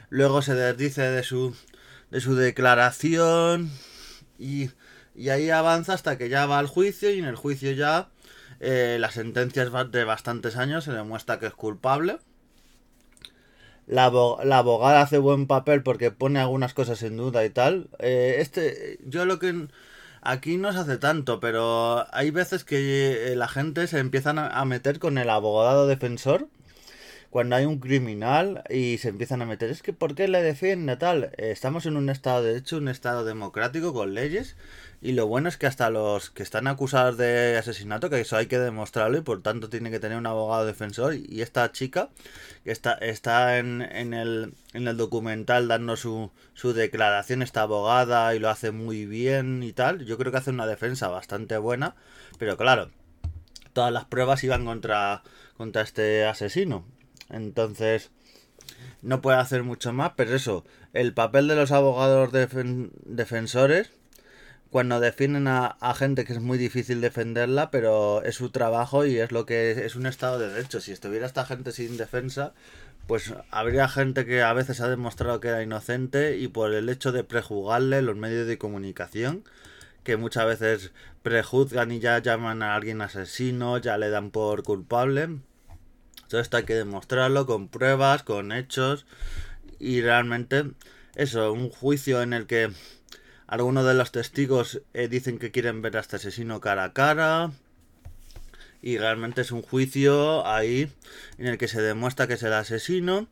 Luego 0.09 0.41
se 0.41 0.55
desdice 0.55 1.01
de 1.01 1.23
su, 1.23 1.55
de 2.11 2.21
su 2.21 2.35
declaración. 2.35 3.71
Y, 4.37 4.69
y 5.15 5.29
ahí 5.29 5.49
avanza 5.49 5.93
hasta 5.93 6.17
que 6.17 6.29
ya 6.29 6.45
va 6.45 6.59
al 6.59 6.67
juicio. 6.67 7.11
Y 7.11 7.19
en 7.19 7.25
el 7.25 7.35
juicio 7.35 7.71
ya 7.71 8.09
eh, 8.59 8.97
la 8.99 9.11
sentencia 9.11 9.63
es 9.63 9.91
de 9.91 10.03
bastantes 10.03 10.57
años. 10.57 10.83
Se 10.83 10.91
demuestra 10.91 11.39
que 11.39 11.47
es 11.47 11.53
culpable. 11.53 12.17
La, 13.87 14.11
la, 14.43 14.57
abogada 14.57 15.01
hace 15.01 15.19
buen 15.19 15.45
papel 15.45 15.83
porque 15.83 16.09
pone 16.09 16.39
algunas 16.39 16.73
cosas 16.73 17.03
en 17.03 17.17
duda 17.17 17.45
y 17.45 17.51
tal. 17.51 17.89
Eh, 17.99 18.37
este, 18.39 18.97
yo 19.05 19.25
lo 19.25 19.37
que 19.37 19.67
aquí 20.25 20.57
no 20.57 20.73
se 20.73 20.79
hace 20.79 20.97
tanto, 20.97 21.39
pero 21.39 22.05
hay 22.13 22.31
veces 22.31 22.65
que 22.65 23.31
eh, 23.31 23.35
la 23.35 23.47
gente 23.47 23.87
se 23.87 23.99
empiezan 23.99 24.39
a 24.39 24.65
meter 24.65 24.99
con 24.99 25.17
el 25.17 25.29
abogado 25.29 25.87
defensor 25.87 26.49
cuando 27.35 27.57
hay 27.57 27.65
un 27.65 27.79
criminal 27.79 28.63
y 28.69 28.97
se 28.97 29.09
empiezan 29.09 29.41
a 29.41 29.45
meter. 29.45 29.69
Es 29.69 29.81
que 29.81 29.91
¿por 29.91 30.15
qué 30.15 30.29
le 30.29 30.41
defiende 30.41 30.95
tal? 30.95 31.31
Eh, 31.35 31.51
estamos 31.51 31.85
en 31.85 31.97
un 31.97 32.09
estado 32.09 32.41
de 32.41 32.57
hecho, 32.57 32.77
un 32.77 32.87
estado 32.87 33.25
democrático 33.25 33.93
con 33.93 34.13
leyes 34.13 34.55
y 35.01 35.11
lo 35.11 35.27
bueno 35.27 35.49
es 35.49 35.57
que 35.57 35.67
hasta 35.67 35.89
los 35.89 36.29
que 36.29 36.43
están 36.43 36.65
acusados 36.67 37.17
de 37.17 37.57
asesinato, 37.57 38.09
que 38.09 38.21
eso 38.21 38.37
hay 38.37 38.45
que 38.45 38.57
demostrarlo 38.57 39.17
y 39.17 39.21
por 39.21 39.41
tanto 39.41 39.69
tiene 39.69 39.91
que 39.91 39.99
tener 39.99 40.17
un 40.17 40.27
abogado 40.27 40.65
defensor. 40.65 41.13
Y 41.15 41.41
esta 41.41 41.69
chica, 41.73 42.07
que 42.63 42.71
está, 42.71 42.93
está 42.93 43.57
en, 43.57 43.81
en, 43.81 44.13
el, 44.13 44.53
en 44.71 44.87
el 44.87 44.95
documental 44.95 45.67
dando 45.67 45.97
su, 45.97 46.31
su 46.53 46.71
declaración, 46.71 47.41
esta 47.41 47.63
abogada 47.63 48.33
y 48.33 48.39
lo 48.39 48.49
hace 48.49 48.71
muy 48.71 49.05
bien 49.05 49.61
y 49.61 49.73
tal. 49.73 50.05
Yo 50.05 50.17
creo 50.17 50.31
que 50.31 50.37
hace 50.37 50.51
una 50.51 50.67
defensa 50.67 51.09
bastante 51.09 51.57
buena. 51.57 51.95
Pero 52.39 52.55
claro, 52.55 52.91
todas 53.73 53.91
las 53.91 54.05
pruebas 54.05 54.41
iban 54.45 54.63
contra, 54.63 55.21
contra 55.57 55.81
este 55.81 56.23
asesino. 56.25 56.85
Entonces, 57.29 58.11
no 59.01 59.21
puede 59.21 59.37
hacer 59.37 59.63
mucho 59.63 59.93
más, 59.93 60.13
pero 60.15 60.35
eso, 60.35 60.65
el 60.93 61.13
papel 61.13 61.47
de 61.47 61.55
los 61.55 61.71
abogados 61.71 62.31
defen 62.31 62.91
defensores 63.05 63.91
cuando 64.71 64.99
defienden 64.99 65.47
a, 65.47 65.67
a, 65.67 65.93
gente 65.93 66.25
que 66.25 66.33
es 66.33 66.41
muy 66.41 66.57
difícil 66.57 66.99
defenderla, 66.99 67.71
pero 67.71 68.23
es 68.23 68.35
su 68.35 68.49
trabajo 68.49 69.05
y 69.05 69.17
es 69.19 69.31
lo 69.31 69.45
que 69.45 69.71
es, 69.71 69.77
es, 69.77 69.95
un 69.95 70.05
estado 70.05 70.37
de 70.37 70.49
derecho. 70.49 70.81
Si 70.81 70.91
estuviera 70.91 71.25
esta 71.25 71.45
gente 71.45 71.71
sin 71.71 71.95
defensa, 71.95 72.53
pues 73.07 73.33
habría 73.51 73.87
gente 73.87 74.25
que 74.25 74.41
a 74.41 74.51
veces 74.53 74.81
ha 74.81 74.89
demostrado 74.89 75.39
que 75.39 75.49
era 75.49 75.63
inocente 75.63 76.37
y 76.37 76.47
por 76.47 76.73
el 76.73 76.89
hecho 76.89 77.11
de 77.11 77.23
prejuzgarle 77.23 78.01
los 78.01 78.17
medios 78.17 78.47
de 78.47 78.57
comunicación, 78.57 79.43
que 80.03 80.17
muchas 80.17 80.45
veces 80.45 80.91
prejuzgan 81.23 81.91
y 81.91 81.99
ya 81.99 82.19
llaman 82.19 82.61
a 82.61 82.75
alguien 82.75 83.01
asesino, 83.01 83.77
ya 83.77 83.97
le 83.97 84.09
dan 84.09 84.31
por 84.31 84.63
culpable. 84.63 85.39
Todo 86.27 86.41
esto 86.41 86.57
hay 86.57 86.63
que 86.63 86.75
demostrarlo 86.75 87.45
con 87.45 87.67
pruebas, 87.67 88.23
con 88.23 88.51
hechos 88.51 89.05
y 89.79 90.01
realmente 90.01 90.71
eso, 91.15 91.53
un 91.53 91.69
juicio 91.69 92.21
en 92.21 92.33
el 92.33 92.45
que 92.45 92.71
algunos 93.47 93.85
de 93.85 93.93
los 93.93 94.11
testigos 94.11 94.81
eh, 94.93 95.07
dicen 95.07 95.39
que 95.39 95.51
quieren 95.51 95.81
ver 95.81 95.97
a 95.97 96.01
este 96.01 96.17
asesino 96.17 96.59
cara 96.59 96.85
a 96.85 96.93
cara 96.93 97.51
y 98.81 98.97
realmente 98.97 99.41
es 99.41 99.51
un 99.51 99.61
juicio 99.61 100.45
ahí 100.45 100.91
en 101.37 101.47
el 101.47 101.57
que 101.57 101.67
se 101.67 101.81
demuestra 101.81 102.27
que 102.27 102.35
es 102.35 102.43
el 102.43 102.53
asesino. 102.53 103.27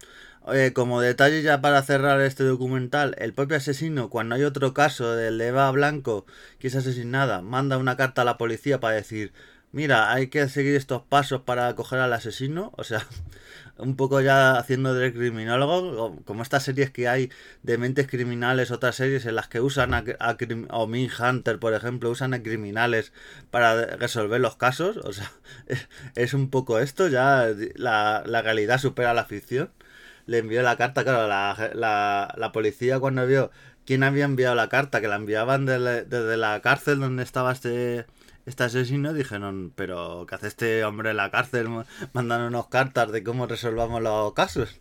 Eh, 0.51 0.73
como 0.73 0.99
detalle 0.99 1.41
ya 1.41 1.61
para 1.61 1.81
cerrar 1.83 2.19
este 2.19 2.43
documental, 2.43 3.15
el 3.17 3.33
propio 3.33 3.55
asesino, 3.55 4.09
cuando 4.09 4.35
hay 4.35 4.43
otro 4.43 4.73
caso 4.73 5.15
del 5.15 5.37
de 5.37 5.47
Eva 5.47 5.71
Blanco 5.71 6.25
que 6.59 6.67
es 6.67 6.75
asesinada, 6.75 7.41
manda 7.41 7.77
una 7.77 7.95
carta 7.95 8.23
a 8.23 8.25
la 8.25 8.37
policía 8.37 8.79
para 8.79 8.95
decir, 8.95 9.31
mira, 9.73 10.13
hay 10.13 10.27
que 10.27 10.47
seguir 10.47 10.75
estos 10.75 11.01
pasos 11.03 11.41
para 11.41 11.75
coger 11.75 11.99
al 11.99 12.13
asesino. 12.13 12.71
O 12.77 12.85
sea, 12.85 13.05
un 13.77 13.95
poco 13.97 14.21
ya 14.21 14.57
haciendo 14.57 14.93
de 14.93 15.11
criminólogo, 15.13 16.21
como 16.25 16.43
estas 16.43 16.63
series 16.63 16.91
que 16.91 17.07
hay 17.09 17.29
de 17.63 17.77
mentes 17.77 18.07
criminales, 18.07 18.71
otras 18.71 18.95
series 18.95 19.25
en 19.25 19.35
las 19.35 19.49
que 19.49 19.59
usan 19.59 19.93
a, 19.93 20.05
o 20.69 20.87
Min 20.87 21.09
Hunter, 21.19 21.59
por 21.59 21.73
ejemplo, 21.73 22.09
usan 22.09 22.33
a 22.33 22.41
criminales 22.41 23.11
para 23.51 23.85
resolver 23.97 24.39
los 24.39 24.55
casos. 24.55 24.97
O 24.97 25.11
sea, 25.13 25.31
es, 26.15 26.33
un 26.33 26.49
poco 26.49 26.79
esto, 26.79 27.09
ya 27.09 27.47
la, 27.75 28.23
la 28.25 28.41
realidad 28.41 28.79
supera 28.79 29.13
la 29.13 29.25
ficción 29.25 29.71
le 30.25 30.37
envió 30.37 30.61
la 30.61 30.77
carta, 30.77 31.03
claro, 31.03 31.27
la, 31.27 31.71
la, 31.73 32.33
la 32.37 32.51
policía 32.51 32.99
cuando 32.99 33.27
vio 33.27 33.51
quién 33.85 34.03
había 34.03 34.25
enviado 34.25 34.55
la 34.55 34.69
carta, 34.69 35.01
que 35.01 35.07
la 35.07 35.15
enviaban 35.15 35.65
desde 35.65 36.37
la 36.37 36.61
cárcel 36.61 36.99
donde 36.99 37.23
estaba 37.23 37.51
este, 37.51 38.05
este 38.45 38.63
asesino, 38.63 39.13
dijeron, 39.13 39.71
pero 39.75 40.25
¿qué 40.27 40.35
hace 40.35 40.47
este 40.47 40.83
hombre 40.83 41.11
en 41.11 41.17
la 41.17 41.31
cárcel 41.31 41.67
mandándonos 42.13 42.67
cartas 42.67 43.11
de 43.11 43.23
cómo 43.23 43.47
resolvamos 43.47 44.01
los 44.01 44.33
casos? 44.33 44.79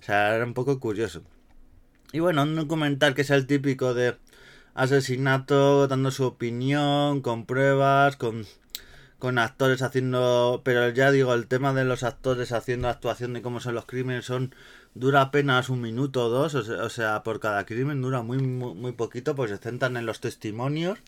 O 0.00 0.04
sea, 0.04 0.34
era 0.34 0.44
un 0.44 0.54
poco 0.54 0.80
curioso. 0.80 1.22
Y 2.12 2.20
bueno, 2.20 2.42
un 2.42 2.56
documental 2.56 3.14
que 3.14 3.22
es 3.22 3.30
el 3.30 3.46
típico 3.46 3.94
de 3.94 4.16
asesinato, 4.74 5.88
dando 5.88 6.10
su 6.10 6.24
opinión, 6.24 7.20
con 7.20 7.46
pruebas, 7.46 8.16
con 8.16 8.46
con 9.20 9.38
actores 9.38 9.82
haciendo, 9.82 10.62
pero 10.64 10.88
ya 10.88 11.12
digo, 11.12 11.34
el 11.34 11.46
tema 11.46 11.74
de 11.74 11.84
los 11.84 12.02
actores 12.04 12.52
haciendo 12.52 12.88
actuación 12.88 13.34
de 13.34 13.42
cómo 13.42 13.60
son 13.60 13.74
los 13.74 13.84
crímenes 13.84 14.24
son 14.24 14.54
dura 14.94 15.20
apenas 15.20 15.68
un 15.68 15.82
minuto 15.82 16.24
o 16.24 16.28
dos, 16.30 16.54
o 16.54 16.88
sea, 16.88 17.22
por 17.22 17.38
cada 17.38 17.66
crimen 17.66 18.00
dura 18.00 18.22
muy, 18.22 18.38
muy, 18.38 18.92
poquito, 18.92 19.34
pues 19.36 19.50
se 19.50 19.58
centran 19.58 19.98
en 19.98 20.06
los 20.06 20.20
testimonios. 20.20 20.98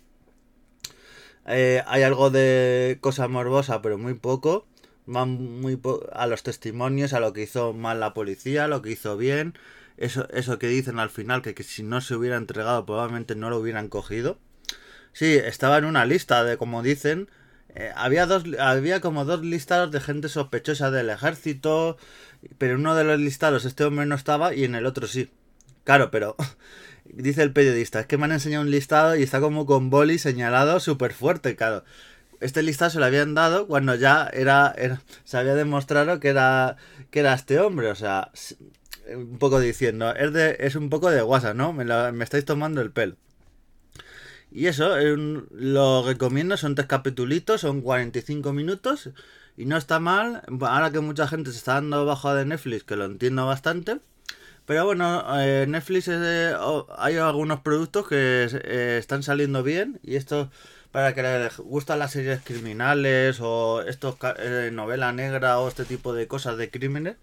Eh, 1.46 1.82
hay 1.87 2.02
algo 2.02 2.30
de 2.30 2.99
cosa 3.00 3.28
morbosa, 3.28 3.82
pero 3.82 3.99
muy 3.99 4.14
poco. 4.14 4.66
Van 5.06 5.61
muy 5.61 5.80
a 6.12 6.26
los 6.26 6.42
testimonios, 6.42 7.12
a 7.12 7.20
lo 7.20 7.32
que 7.32 7.42
hizo 7.42 7.72
mal 7.72 8.00
la 8.00 8.14
policía, 8.14 8.68
lo 8.68 8.82
que 8.82 8.92
hizo 8.92 9.16
bien. 9.16 9.54
Eso, 9.96 10.28
eso 10.30 10.58
que 10.58 10.68
dicen 10.68 10.99
al 10.99 11.11
final, 11.11 11.42
que, 11.42 11.54
que 11.54 11.62
si 11.64 11.82
no 11.82 12.00
se 12.00 12.14
hubiera 12.14 12.37
entregado 12.37 12.87
probablemente 12.87 13.34
no 13.37 13.50
lo 13.50 13.58
hubieran 13.58 13.88
cogido. 13.88 14.38
Sí, 15.12 15.34
estaba 15.34 15.78
en 15.78 15.84
una 15.84 16.06
lista 16.06 16.44
de, 16.44 16.56
como 16.56 16.82
dicen, 16.82 17.28
eh, 17.75 17.92
había 17.96 18.26
dos 18.26 18.44
había 18.58 19.00
como 19.00 19.25
dos 19.25 19.42
listados 19.42 19.90
de 19.90 20.00
gente 20.00 20.28
sospechosa 20.28 20.90
del 20.90 21.08
ejército 21.08 21.96
pero 22.58 22.75
en 22.75 22.80
uno 22.80 22.94
de 22.94 23.04
los 23.04 23.18
listados 23.18 23.64
este 23.64 23.84
hombre 23.84 24.04
no 24.04 24.14
estaba 24.14 24.54
y 24.54 24.64
en 24.64 24.75
el 24.75 24.84
otro 24.84 25.06
sí 25.06 25.30
claro 25.84 26.11
pero 26.11 26.37
dice 27.04 27.42
el 27.42 27.52
periodista 27.52 28.00
es 28.00 28.06
que 28.06 28.18
me 28.18 28.25
han 28.25 28.32
enseñado 28.32 28.64
un 28.64 28.71
listado 28.71 29.16
y 29.16 29.23
está 29.23 29.40
como 29.40 29.66
con 29.66 29.90
boli 29.90 30.18
señalado 30.18 30.80
súper 30.80 31.12
fuerte 31.12 31.56
claro 31.56 31.85
este 32.40 32.62
listado 32.62 32.90
se 32.90 32.99
lo 32.99 33.04
habían 33.06 33.35
dado 33.35 33.66
cuando 33.66 33.94
ya 33.94 34.28
era, 34.32 34.75
se 35.25 35.37
había 35.37 35.54
demostrado 35.54 36.21
que 36.21 36.28
era 36.28 36.76
que 37.11 37.21
era 37.21 37.35
este 37.35 37.59
hombre 37.61 37.88
o 37.88 37.94
sea 37.94 38.30
un 39.14 39.38
poco 39.38 39.61
diciendo 39.61 40.14
es 40.14 40.32
de 40.32 40.56
es 40.61 40.76
un 40.76 40.90
poco 40.90 41.11
de 41.11 41.23
guasa 41.23 41.54
no 41.54 41.73
me, 41.73 41.85
me 41.85 42.25
estáis 42.25 42.44
tomando 42.44 42.80
el 42.80 42.90
pelo 42.90 43.16
y 44.54 44.66
eso, 44.66 44.97
lo 45.50 46.02
recomiendo, 46.02 46.56
son 46.59 46.75
tres 46.75 46.87
capitulitos, 46.87 47.62
son 47.62 47.80
45 47.80 48.52
minutos 48.52 49.11
y 49.56 49.64
no 49.64 49.78
está 49.78 49.99
mal. 49.99 50.42
Ahora 50.61 50.90
que 50.90 51.00
mucha 51.00 51.26
gente 51.26 51.52
se 51.52 51.59
está 51.59 51.75
dando 51.75 52.04
bajo 52.04 52.35
de 52.35 52.44
Netflix, 52.44 52.85
que 52.85 52.97
lo 52.97 53.06
entiendo 53.06 53.47
bastante. 53.47 54.00
Pero 54.66 54.87
bueno, 54.87 55.25
eh, 55.40 55.66
Netflix 55.69 56.09
hay 56.09 57.16
algunos 57.16 57.61
productos 57.61 58.09
que 58.09 58.49
eh, 58.52 58.97
están 58.99 59.23
saliendo 59.23 59.62
bien 59.62 59.99
y 60.02 60.16
esto 60.16 60.50
para 60.92 61.14
que 61.14 61.23
les 61.23 61.57
gustan 61.57 61.99
las 61.99 62.12
series 62.12 62.42
criminales 62.42 63.40
o 63.40 63.83
estos 63.83 64.16
eh, 64.38 64.71
novela 64.73 65.12
negra 65.12 65.59
o 65.59 65.69
este 65.69 65.85
tipo 65.85 66.14
de 66.14 66.28
cosas 66.28 66.57
de 66.59 66.71
crímenes 66.71 67.16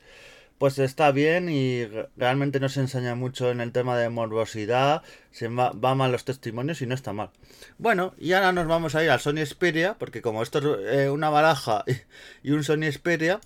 pues 0.60 0.77
está 0.77 1.12
bien 1.12 1.50
y 1.50 1.86
realmente 2.17 2.60
no 2.60 2.67
se 2.67 2.81
enseña 2.81 3.15
mucho 3.15 3.50
en 3.50 3.62
el 3.62 3.72
tema 3.72 3.98
de 3.98 4.10
morbosidad, 4.10 5.03
se 5.31 5.48
va, 5.48 5.72
mal 5.74 6.12
los 6.12 6.25
testimonios 6.25 6.81
y 6.81 6.86
no 6.86 6.93
está 6.93 7.13
mal. 7.13 7.29
Bueno, 7.77 8.13
y 8.19 8.34
ahora 8.34 8.51
nos 8.51 8.67
vamos 8.67 8.93
a 8.93 9.03
ir 9.03 9.10
al 9.10 9.22
Sony 9.22 9.46
Xperia, 9.46 9.96
porque 9.98 10.22
como 10.22 10.43
esto 10.43 10.60
es 10.60 11.05
eh, 11.05 11.10
una 11.10 11.29
baraja 11.29 11.86
y 12.43 12.51
un 12.51 12.65
Sony 12.65 12.91
Xperia, 12.91 13.39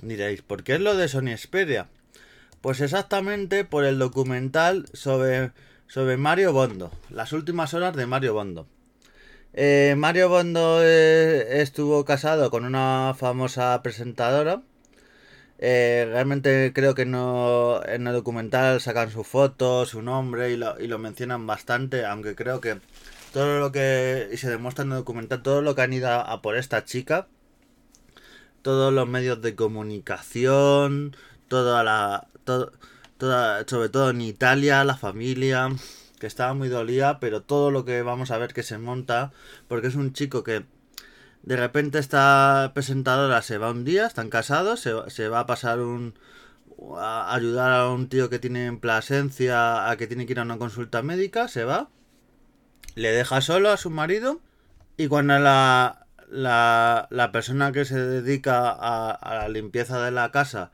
diréis, 0.00 0.42
¿por 0.42 0.62
qué 0.62 0.74
es 0.74 0.80
lo 0.80 0.96
de 0.96 1.08
Sony 1.08 1.36
Xperia? 1.36 1.88
Pues 2.62 2.80
exactamente 2.80 3.64
por 3.64 3.84
el 3.84 3.98
documental 3.98 4.86
sobre, 4.92 5.50
sobre 5.88 6.16
Mario 6.16 6.52
Bondo, 6.52 6.92
las 7.10 7.32
últimas 7.32 7.74
horas 7.74 7.96
de 7.96 8.06
Mario 8.06 8.34
Bondo. 8.34 8.68
Eh, 9.52 9.96
Mario 9.98 10.28
Bondo 10.28 10.78
eh, 10.80 11.60
estuvo 11.60 12.04
casado 12.04 12.52
con 12.52 12.64
una 12.64 13.14
famosa 13.18 13.82
presentadora, 13.82 14.62
eh, 15.58 16.06
realmente 16.08 16.72
creo 16.72 16.94
que 16.94 17.04
no 17.04 17.80
en 17.84 18.06
el 18.06 18.12
documental 18.12 18.80
sacan 18.80 19.10
su 19.10 19.24
foto, 19.24 19.84
su 19.84 20.00
nombre 20.00 20.52
y 20.52 20.56
lo, 20.56 20.78
y 20.80 20.86
lo 20.86 21.00
mencionan 21.00 21.44
bastante, 21.48 22.06
aunque 22.06 22.36
creo 22.36 22.60
que 22.60 22.78
todo 23.32 23.58
lo 23.58 23.72
que 23.72 24.28
y 24.32 24.36
se 24.36 24.48
demuestra 24.48 24.84
en 24.84 24.92
el 24.92 24.98
documental, 24.98 25.42
todo 25.42 25.62
lo 25.62 25.74
que 25.74 25.82
han 25.82 25.92
ido 25.92 26.10
a, 26.10 26.42
por 26.42 26.56
esta 26.56 26.84
chica, 26.84 27.26
todos 28.62 28.92
los 28.92 29.08
medios 29.08 29.42
de 29.42 29.56
comunicación, 29.56 31.16
toda 31.48 31.82
la, 31.82 32.28
todo, 32.44 32.72
toda, 33.18 33.64
sobre 33.66 33.88
todo 33.88 34.10
en 34.10 34.20
Italia, 34.20 34.84
la 34.84 34.96
familia, 34.96 35.68
que 36.18 36.26
estaba 36.26 36.54
muy 36.54 36.68
dolida, 36.68 37.20
pero 37.20 37.42
todo 37.42 37.70
lo 37.70 37.84
que 37.84 38.02
vamos 38.02 38.30
a 38.30 38.38
ver 38.38 38.52
que 38.54 38.62
se 38.62 38.78
monta, 38.78 39.32
porque 39.68 39.88
es 39.88 39.94
un 39.96 40.12
chico 40.12 40.44
que 40.44 40.64
de 41.42 41.56
repente 41.56 41.98
esta 41.98 42.72
presentadora 42.74 43.42
se 43.42 43.58
va 43.58 43.70
un 43.70 43.84
día, 43.84 44.06
están 44.06 44.30
casados, 44.30 44.80
se, 44.80 45.28
va 45.28 45.40
a 45.40 45.46
pasar 45.46 45.80
un... 45.80 46.14
a 46.98 47.34
ayudar 47.34 47.72
a 47.72 47.88
un 47.90 48.08
tío 48.08 48.30
que 48.30 48.38
tiene 48.38 48.66
en 48.66 48.78
Plasencia 48.78 49.90
a 49.90 49.96
que 49.96 50.06
tiene 50.06 50.26
que 50.26 50.32
ir 50.32 50.40
a 50.40 50.42
una 50.42 50.58
consulta 50.58 51.02
médica, 51.02 51.48
se 51.48 51.64
va, 51.64 51.90
le 52.94 53.10
deja 53.12 53.40
solo 53.40 53.70
a 53.70 53.76
su 53.76 53.90
marido 53.90 54.40
y 54.96 55.08
cuando 55.08 55.38
la, 55.38 56.06
la, 56.30 57.08
la 57.10 57.32
persona 57.32 57.72
que 57.72 57.84
se 57.84 57.98
dedica 57.98 58.70
a, 58.70 59.34
la 59.34 59.48
limpieza 59.48 60.02
de 60.04 60.10
la 60.10 60.30
casa 60.30 60.70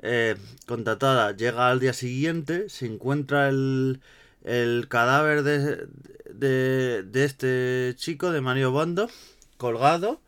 eh, 0.00 0.36
contratada 0.66 1.32
llega 1.36 1.70
al 1.70 1.80
día 1.80 1.92
siguiente, 1.92 2.68
se 2.68 2.86
encuentra 2.86 3.48
el, 3.48 4.00
el 4.44 4.86
cadáver 4.88 5.42
de, 5.42 5.88
de, 6.34 7.24
este 7.24 7.94
chico, 7.96 8.30
de 8.30 8.40
Mario 8.40 8.70
Bondo, 8.70 9.10
colgado 9.56 10.20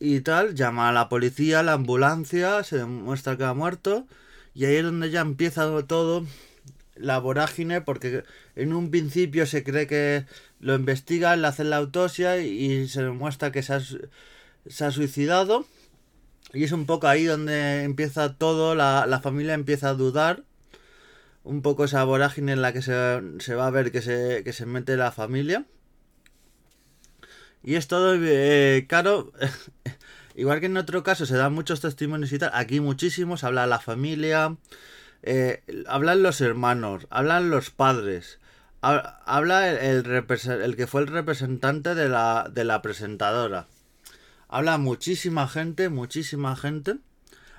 y 0.00 0.20
tal, 0.20 0.54
llama 0.54 0.88
a 0.88 0.92
la 0.92 1.08
policía, 1.08 1.60
a 1.60 1.62
la 1.62 1.74
ambulancia, 1.74 2.64
se 2.64 2.78
demuestra 2.78 3.36
que 3.36 3.44
ha 3.44 3.54
muerto 3.54 4.06
y 4.54 4.64
ahí 4.64 4.76
es 4.76 4.84
donde 4.84 5.10
ya 5.10 5.20
empieza 5.20 5.68
todo 5.86 6.26
la 6.96 7.18
vorágine 7.18 7.80
porque 7.80 8.24
en 8.56 8.72
un 8.72 8.90
principio 8.90 9.46
se 9.46 9.62
cree 9.64 9.86
que 9.86 10.26
lo 10.60 10.74
investigan, 10.74 11.40
le 11.40 11.48
hacen 11.48 11.70
la 11.70 11.76
autopsia 11.76 12.38
y 12.38 12.88
se 12.88 13.02
demuestra 13.02 13.52
que 13.52 13.62
se 13.62 13.74
ha, 13.74 13.80
se 13.80 14.84
ha 14.84 14.90
suicidado 14.90 15.66
y 16.52 16.64
es 16.64 16.72
un 16.72 16.86
poco 16.86 17.08
ahí 17.08 17.24
donde 17.24 17.84
empieza 17.84 18.34
todo, 18.36 18.74
la, 18.74 19.06
la, 19.06 19.20
familia 19.20 19.54
empieza 19.54 19.90
a 19.90 19.94
dudar 19.94 20.44
un 21.44 21.62
poco 21.62 21.84
esa 21.84 22.04
vorágine 22.04 22.52
en 22.52 22.62
la 22.62 22.72
que 22.72 22.82
se, 22.82 23.20
se 23.38 23.54
va 23.54 23.66
a 23.66 23.70
ver 23.70 23.92
que 23.92 24.02
se, 24.02 24.42
que 24.44 24.52
se 24.52 24.66
mete 24.66 24.96
la 24.96 25.12
familia 25.12 25.66
y 27.62 27.76
es 27.76 27.88
todo 27.88 28.16
eh, 28.16 28.86
caro. 28.88 29.32
Igual 30.34 30.60
que 30.60 30.66
en 30.66 30.76
otro 30.76 31.02
caso 31.02 31.26
se 31.26 31.36
dan 31.36 31.52
muchos 31.52 31.80
testimonios 31.80 32.32
y 32.32 32.38
tal, 32.38 32.50
aquí 32.54 32.80
muchísimos, 32.80 33.44
habla 33.44 33.66
la 33.66 33.80
familia, 33.80 34.56
eh, 35.22 35.62
hablan 35.86 36.22
los 36.22 36.40
hermanos, 36.40 37.06
hablan 37.10 37.50
los 37.50 37.70
padres, 37.70 38.40
habla 38.80 39.70
el, 39.70 40.06
el, 40.06 40.76
que 40.76 40.86
fue 40.86 41.02
el 41.02 41.08
representante 41.08 41.94
de 41.94 42.08
la, 42.08 42.50
de 42.50 42.64
la 42.64 42.80
presentadora. 42.80 43.66
Habla 44.54 44.76
muchísima 44.76 45.48
gente, 45.48 45.88
muchísima 45.88 46.56
gente. 46.56 46.96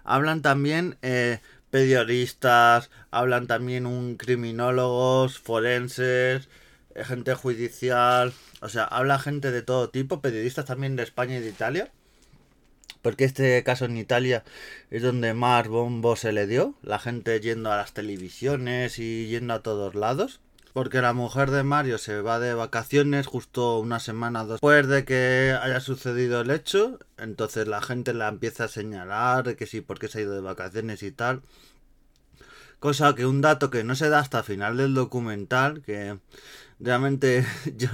Hablan 0.03 0.43
también 0.43 0.95
eh, 1.01 1.39
periodistas, 1.71 2.91
hablan 3.09 3.47
también 3.47 3.87
un 3.87 4.15
criminólogos, 4.15 5.39
forenses, 5.39 6.49
gente 6.95 7.33
judicial, 7.33 8.31
o 8.61 8.69
sea, 8.69 8.83
habla 8.83 9.17
gente 9.17 9.49
de 9.49 9.63
todo 9.63 9.89
tipo, 9.89 10.21
periodistas 10.21 10.65
también 10.65 10.95
de 10.95 11.01
España 11.01 11.37
y 11.37 11.39
de 11.39 11.49
Italia. 11.49 11.91
Porque 13.01 13.23
este 13.23 13.63
caso 13.63 13.85
en 13.85 13.97
Italia 13.97 14.43
es 14.91 15.01
donde 15.01 15.33
más 15.33 15.67
bombo 15.67 16.15
se 16.15 16.31
le 16.31 16.45
dio, 16.45 16.75
la 16.83 16.99
gente 16.99 17.39
yendo 17.39 17.71
a 17.71 17.77
las 17.77 17.93
televisiones 17.93 18.99
y 18.99 19.25
yendo 19.25 19.55
a 19.55 19.63
todos 19.63 19.95
lados. 19.95 20.41
Porque 20.73 21.01
la 21.01 21.13
mujer 21.13 21.51
de 21.51 21.63
Mario 21.63 21.99
se 21.99 22.19
va 22.21 22.39
de 22.39 22.55
vacaciones 22.55 23.27
justo 23.27 23.77
una 23.77 23.99
semana 23.99 24.43
después 24.43 24.87
de 24.87 25.05
que 25.05 25.55
haya 25.61 25.79
sucedido 25.79 26.41
el 26.41 26.49
hecho. 26.49 26.97
Entonces 27.17 27.67
la 27.67 27.79
gente 27.81 28.13
la 28.13 28.27
empieza 28.27 28.63
a 28.63 28.67
señalar 28.67 29.55
que 29.55 29.67
sí, 29.67 29.81
porque 29.81 30.07
se 30.07 30.19
ha 30.19 30.21
ido 30.23 30.33
de 30.33 30.41
vacaciones 30.41 31.03
y 31.03 31.11
tal. 31.11 31.43
Cosa 32.83 33.15
que 33.15 33.25
un 33.25 33.39
dato 33.39 33.69
que 33.69 33.85
no 33.85 33.95
se 33.95 34.09
da 34.09 34.19
hasta 34.19 34.39
el 34.39 34.43
final 34.43 34.75
del 34.75 34.93
documental, 34.93 35.81
que 35.83 36.19
realmente 36.81 37.45
yo 37.77 37.87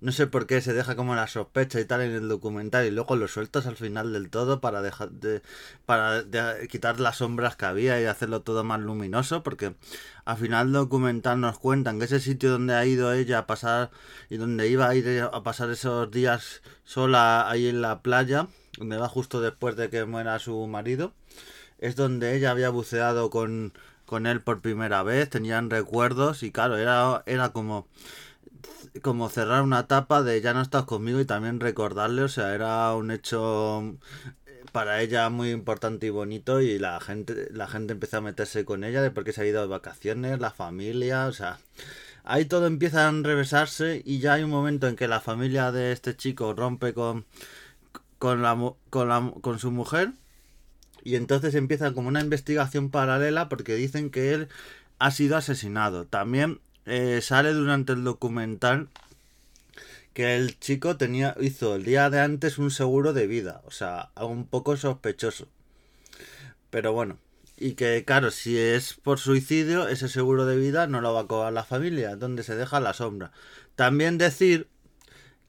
no 0.00 0.12
sé 0.12 0.26
por 0.26 0.46
qué 0.46 0.62
se 0.62 0.72
deja 0.72 0.96
como 0.96 1.14
la 1.14 1.26
sospecha 1.26 1.78
y 1.78 1.84
tal 1.84 2.00
en 2.00 2.12
el 2.12 2.26
documental 2.26 2.86
y 2.86 2.90
luego 2.90 3.16
lo 3.16 3.28
sueltas 3.28 3.66
al 3.66 3.76
final 3.76 4.14
del 4.14 4.30
todo 4.30 4.62
para 4.62 4.80
dejar 4.80 5.10
de 5.10 5.42
para 5.84 6.24
quitar 6.70 7.00
las 7.00 7.18
sombras 7.18 7.56
que 7.56 7.66
había 7.66 8.00
y 8.00 8.06
hacerlo 8.06 8.40
todo 8.40 8.64
más 8.64 8.80
luminoso 8.80 9.42
porque 9.42 9.74
al 10.24 10.38
final 10.38 10.68
del 10.68 10.84
documental 10.84 11.38
nos 11.38 11.58
cuentan 11.58 11.98
que 11.98 12.06
ese 12.06 12.20
sitio 12.20 12.52
donde 12.52 12.76
ha 12.76 12.86
ido 12.86 13.12
ella 13.12 13.40
a 13.40 13.46
pasar 13.46 13.90
y 14.30 14.38
donde 14.38 14.68
iba 14.68 14.88
a 14.88 14.94
ir 14.94 15.20
a 15.20 15.42
pasar 15.42 15.68
esos 15.68 16.10
días 16.10 16.62
sola 16.84 17.50
ahí 17.50 17.68
en 17.68 17.82
la 17.82 18.00
playa 18.00 18.48
donde 18.78 18.96
va 18.96 19.06
justo 19.10 19.42
después 19.42 19.76
de 19.76 19.90
que 19.90 20.06
muera 20.06 20.38
su 20.38 20.66
marido 20.66 21.12
es 21.78 21.94
donde 21.94 22.36
ella 22.36 22.50
había 22.50 22.70
buceado 22.70 23.30
con 23.30 23.72
con 24.08 24.26
él 24.26 24.40
por 24.40 24.60
primera 24.62 25.02
vez, 25.02 25.28
tenían 25.28 25.68
recuerdos 25.68 26.42
y 26.42 26.50
claro, 26.50 26.78
era, 26.78 27.22
era 27.26 27.50
como, 27.50 27.86
como 29.02 29.28
cerrar 29.28 29.62
una 29.62 29.80
etapa 29.80 30.22
de 30.22 30.40
ya 30.40 30.54
no 30.54 30.62
estás 30.62 30.84
conmigo 30.84 31.20
y 31.20 31.26
también 31.26 31.60
recordarle, 31.60 32.22
o 32.22 32.28
sea, 32.28 32.54
era 32.54 32.94
un 32.94 33.10
hecho 33.10 33.96
eh, 34.46 34.64
para 34.72 35.02
ella 35.02 35.28
muy 35.28 35.50
importante 35.50 36.06
y 36.06 36.10
bonito 36.10 36.62
y 36.62 36.78
la 36.78 36.98
gente, 37.00 37.48
la 37.52 37.68
gente 37.68 37.92
empezó 37.92 38.16
a 38.16 38.20
meterse 38.22 38.64
con 38.64 38.82
ella 38.82 39.02
de 39.02 39.10
porque 39.10 39.34
se 39.34 39.42
ha 39.42 39.46
ido 39.46 39.60
de 39.60 39.68
vacaciones, 39.68 40.40
la 40.40 40.52
familia, 40.52 41.26
o 41.26 41.32
sea, 41.32 41.58
ahí 42.24 42.46
todo 42.46 42.66
empieza 42.66 43.06
a 43.06 43.10
enrevesarse 43.10 44.02
y 44.06 44.20
ya 44.20 44.34
hay 44.34 44.42
un 44.42 44.50
momento 44.50 44.88
en 44.88 44.96
que 44.96 45.06
la 45.06 45.20
familia 45.20 45.70
de 45.70 45.92
este 45.92 46.16
chico 46.16 46.54
rompe 46.54 46.94
con, 46.94 47.26
con, 48.18 48.40
la, 48.40 48.56
con, 48.88 49.08
la, 49.08 49.32
con 49.42 49.58
su 49.58 49.70
mujer 49.70 50.12
y 51.04 51.16
entonces 51.16 51.54
empieza 51.54 51.92
como 51.92 52.08
una 52.08 52.20
investigación 52.20 52.90
paralela 52.90 53.48
porque 53.48 53.74
dicen 53.74 54.10
que 54.10 54.32
él 54.34 54.48
ha 54.98 55.10
sido 55.10 55.36
asesinado. 55.36 56.06
También 56.06 56.60
eh, 56.86 57.20
sale 57.22 57.52
durante 57.52 57.92
el 57.92 58.04
documental 58.04 58.88
que 60.14 60.36
el 60.36 60.58
chico 60.58 60.96
tenía 60.96 61.36
hizo 61.40 61.76
el 61.76 61.84
día 61.84 62.10
de 62.10 62.20
antes 62.20 62.58
un 62.58 62.70
seguro 62.70 63.12
de 63.12 63.26
vida, 63.26 63.62
o 63.66 63.70
sea, 63.70 64.10
un 64.20 64.46
poco 64.46 64.76
sospechoso. 64.76 65.46
Pero 66.70 66.92
bueno, 66.92 67.18
y 67.56 67.74
que 67.74 68.04
claro, 68.04 68.30
si 68.30 68.58
es 68.58 68.94
por 68.94 69.18
suicidio, 69.18 69.88
ese 69.88 70.08
seguro 70.08 70.46
de 70.46 70.56
vida 70.56 70.86
no 70.86 71.00
lo 71.00 71.14
va 71.14 71.22
a 71.22 71.26
cobrar 71.26 71.52
la 71.52 71.64
familia, 71.64 72.16
donde 72.16 72.42
se 72.42 72.56
deja 72.56 72.80
la 72.80 72.94
sombra. 72.94 73.32
También 73.76 74.18
decir 74.18 74.68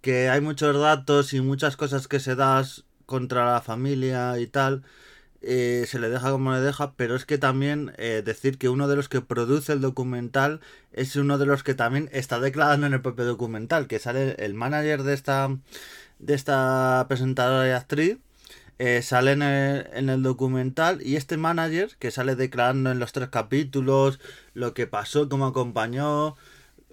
que 0.01 0.29
hay 0.29 0.41
muchos 0.41 0.79
datos 0.79 1.33
y 1.33 1.41
muchas 1.41 1.75
cosas 1.75 2.07
que 2.07 2.19
se 2.19 2.35
dan 2.35 2.65
contra 3.05 3.51
la 3.53 3.61
familia 3.61 4.39
y 4.39 4.47
tal, 4.47 4.83
eh, 5.41 5.85
se 5.87 5.99
le 5.99 6.09
deja 6.09 6.31
como 6.31 6.53
le 6.53 6.59
deja, 6.59 6.93
pero 6.93 7.15
es 7.15 7.25
que 7.25 7.37
también 7.37 7.93
eh, 7.97 8.21
decir 8.25 8.57
que 8.57 8.69
uno 8.69 8.87
de 8.87 8.95
los 8.95 9.07
que 9.09 9.21
produce 9.21 9.73
el 9.73 9.81
documental 9.81 10.59
es 10.91 11.15
uno 11.15 11.37
de 11.37 11.45
los 11.45 11.63
que 11.63 11.75
también 11.75 12.09
está 12.11 12.39
declarando 12.39 12.87
en 12.87 12.93
el 12.93 13.01
propio 13.01 13.25
documental, 13.25 13.87
que 13.87 13.99
sale 13.99 14.35
el 14.39 14.53
manager 14.53 15.03
de 15.03 15.13
esta, 15.13 15.57
de 16.19 16.33
esta 16.33 17.05
presentadora 17.07 17.67
y 17.67 17.71
actriz, 17.71 18.17
eh, 18.79 19.01
sale 19.01 19.31
en 19.33 19.41
el, 19.41 19.87
en 19.93 20.09
el, 20.09 20.23
documental 20.23 21.01
y 21.01 21.15
este 21.15 21.37
manager 21.37 21.91
que 21.99 22.11
sale 22.11 22.35
declarando 22.35 22.91
en 22.91 22.99
los 22.99 23.11
tres 23.11 23.29
capítulos 23.29 24.19
lo 24.53 24.73
que 24.73 24.87
pasó, 24.87 25.29
cómo 25.29 25.47
acompañó, 25.47 26.37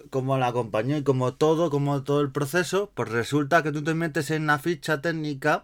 cómo 0.09 0.37
la 0.37 0.47
acompañó 0.47 0.97
y 0.97 1.03
como 1.03 1.33
todo, 1.33 1.69
como 1.69 2.03
todo 2.03 2.21
el 2.21 2.31
proceso, 2.31 2.91
pues 2.93 3.09
resulta 3.09 3.63
que 3.63 3.71
tú 3.71 3.83
te 3.83 3.93
metes 3.93 4.31
en 4.31 4.47
la 4.47 4.59
ficha 4.59 5.01
técnica 5.01 5.63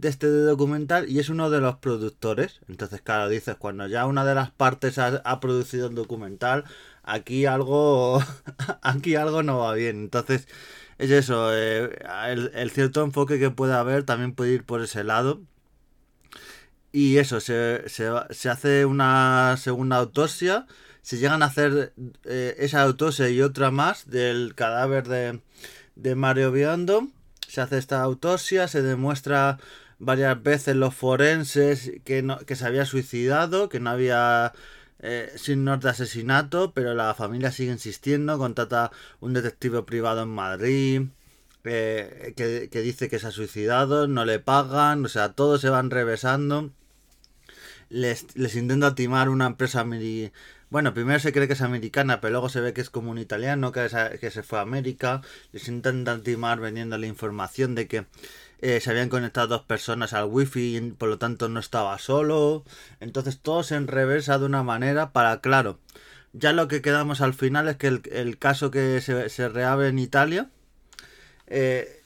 de 0.00 0.08
este 0.08 0.28
documental 0.28 1.10
y 1.10 1.18
es 1.18 1.28
uno 1.28 1.50
de 1.50 1.60
los 1.60 1.76
productores. 1.76 2.60
Entonces, 2.68 3.02
claro, 3.02 3.28
dices, 3.28 3.56
cuando 3.56 3.86
ya 3.86 4.06
una 4.06 4.24
de 4.24 4.34
las 4.34 4.50
partes 4.50 4.98
ha, 4.98 5.40
producido 5.40 5.88
el 5.88 5.94
documental, 5.94 6.64
aquí 7.02 7.46
algo, 7.46 8.22
aquí 8.82 9.14
algo 9.16 9.42
no 9.42 9.58
va 9.58 9.74
bien. 9.74 10.00
Entonces, 10.00 10.48
es 10.98 11.10
eso, 11.10 11.54
eh, 11.54 11.98
el, 12.28 12.70
cierto 12.70 13.02
enfoque 13.04 13.38
que 13.38 13.50
puede 13.50 13.74
haber 13.74 14.04
también 14.04 14.34
puede 14.34 14.52
ir 14.52 14.64
por 14.64 14.82
ese 14.82 15.04
lado. 15.04 15.42
Y 16.92 17.18
eso, 17.18 17.40
se, 17.40 17.88
se, 17.88 18.48
hace 18.48 18.84
una 18.84 19.56
segunda 19.58 19.96
autopsia, 19.96 20.66
se 21.02 21.18
llegan 21.18 21.42
a 21.42 21.46
hacer 21.46 21.92
eh, 22.24 22.56
esa 22.58 22.82
autopsia 22.82 23.28
y 23.28 23.42
otra 23.42 23.70
más 23.70 24.08
del 24.10 24.54
cadáver 24.56 25.06
de, 25.08 25.40
de 25.94 26.14
Mario 26.14 26.52
Biondo. 26.52 27.08
Se 27.46 27.60
hace 27.60 27.78
esta 27.78 28.02
autopsia, 28.02 28.68
se 28.68 28.82
demuestra 28.82 29.58
varias 30.00 30.42
veces 30.42 30.74
los 30.76 30.94
forenses 30.94 31.92
que, 32.04 32.22
no, 32.22 32.38
que 32.40 32.56
se 32.56 32.66
había 32.66 32.84
suicidado, 32.86 33.68
que 33.68 33.78
no 33.78 33.90
había 33.90 34.52
eh, 34.98 35.32
signos 35.36 35.80
de 35.80 35.90
asesinato, 35.90 36.72
pero 36.72 36.94
la 36.94 37.14
familia 37.14 37.52
sigue 37.52 37.72
insistiendo, 37.72 38.38
contrata 38.38 38.90
un 39.20 39.34
detective 39.34 39.82
privado 39.84 40.22
en 40.22 40.30
Madrid. 40.30 41.02
Eh, 41.64 42.32
que, 42.36 42.80
dice 42.80 43.10
que 43.10 43.18
se 43.18 43.26
ha 43.26 43.30
suicidado, 43.30 44.08
no 44.08 44.24
le 44.24 44.38
pagan, 44.38 45.04
o 45.04 45.08
sea, 45.08 45.32
todos 45.32 45.60
se 45.60 45.68
van 45.68 45.90
revesando. 45.90 46.70
Les, 47.90 48.34
les 48.36 48.54
intenta 48.56 48.94
timar 48.94 49.28
una 49.28 49.46
empresa 49.46 49.84
bueno, 50.70 50.94
primero 50.94 51.18
se 51.18 51.32
cree 51.32 51.48
que 51.48 51.54
es 51.54 51.62
americana, 51.62 52.20
pero 52.20 52.32
luego 52.32 52.48
se 52.48 52.60
ve 52.60 52.72
que 52.72 52.80
es 52.80 52.90
como 52.90 53.10
un 53.10 53.18
italiano 53.18 53.72
que, 53.72 53.88
que 54.20 54.30
se 54.30 54.42
fue 54.44 54.60
a 54.60 54.62
América. 54.62 55.20
Les 55.52 55.66
intentan 55.68 56.22
timar 56.22 56.60
vendiendo 56.60 56.96
la 56.96 57.06
información 57.06 57.74
de 57.74 57.88
que 57.88 58.06
eh, 58.60 58.80
se 58.80 58.90
habían 58.90 59.08
conectado 59.08 59.48
dos 59.48 59.62
personas 59.62 60.12
al 60.12 60.26
wifi 60.26 60.76
y 60.76 60.80
por 60.92 61.08
lo 61.08 61.18
tanto 61.18 61.48
no 61.48 61.60
estaba 61.60 61.98
solo. 61.98 62.64
Entonces 63.00 63.40
todo 63.40 63.62
se 63.62 63.76
enreversa 63.76 64.38
de 64.38 64.46
una 64.46 64.62
manera 64.62 65.12
para, 65.12 65.40
claro, 65.40 65.78
ya 66.32 66.52
lo 66.52 66.68
que 66.68 66.82
quedamos 66.82 67.20
al 67.20 67.34
final 67.34 67.68
es 67.68 67.76
que 67.76 67.88
el, 67.88 68.38
caso 68.38 68.70
que 68.70 69.00
se, 69.00 69.28
se, 69.28 69.48
reabre 69.48 69.88
en 69.88 69.98
Italia, 69.98 70.50
eh, 71.46 72.02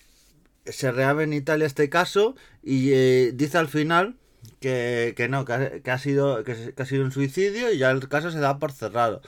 se 0.66 0.92
reabre 0.92 1.24
en 1.24 1.32
Italia 1.32 1.66
este 1.66 1.88
caso 1.90 2.36
y 2.62 2.92
eh, 2.92 3.32
dice 3.34 3.58
al 3.58 3.68
final 3.68 4.16
que, 4.60 5.26
no, 5.28 5.44
que 5.44 5.90
ha, 5.90 5.98
sido, 5.98 6.42
que 6.44 6.74
ha 6.76 6.84
sido 6.86 7.04
un 7.04 7.12
suicidio 7.12 7.72
y 7.72 7.78
ya 7.78 7.90
el 7.90 8.08
caso 8.08 8.30
se 8.30 8.38
da 8.38 8.58
por 8.58 8.72
cerrado. 8.72 9.20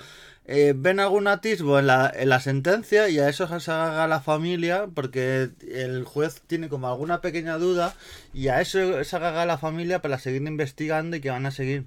Eh, 0.49 0.75
ven 0.77 1.01
algún 1.01 1.27
atisbo 1.27 1.79
en 1.81 1.89
la, 1.89 2.13
en 2.15 2.29
la 2.29 2.39
sentencia 2.39 3.09
y 3.09 3.19
a 3.19 3.29
eso 3.29 3.49
se 3.59 3.71
haga 3.73 4.07
la 4.07 4.21
familia 4.21 4.87
porque 4.95 5.51
el 5.69 6.05
juez 6.05 6.41
tiene 6.47 6.69
como 6.69 6.87
alguna 6.87 7.21
pequeña 7.21 7.59
duda 7.59 7.95
y 8.33 8.47
a 8.49 8.61
eso 8.61 9.03
se 9.03 9.17
haga 9.17 9.45
la 9.45 9.59
familia 9.59 10.03
para 10.03 10.21
seguir 10.21 10.43
investigando 10.43 11.17
y 11.17 11.21
que 11.21 11.31
van 11.31 11.47
a 11.47 11.51
seguir. 11.51 11.87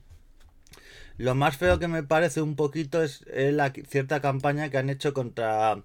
Lo 1.17 1.36
más 1.36 1.58
feo 1.58 1.80
que 1.80 1.88
me 1.88 2.04
parece 2.04 2.41
un 2.41 2.56
poquito 2.56 3.02
es 3.04 3.24
la 3.28 3.72
cierta 3.72 4.22
campaña 4.22 4.69
que 4.69 4.78
han 4.78 4.89
hecho 4.89 5.13
contra 5.13 5.82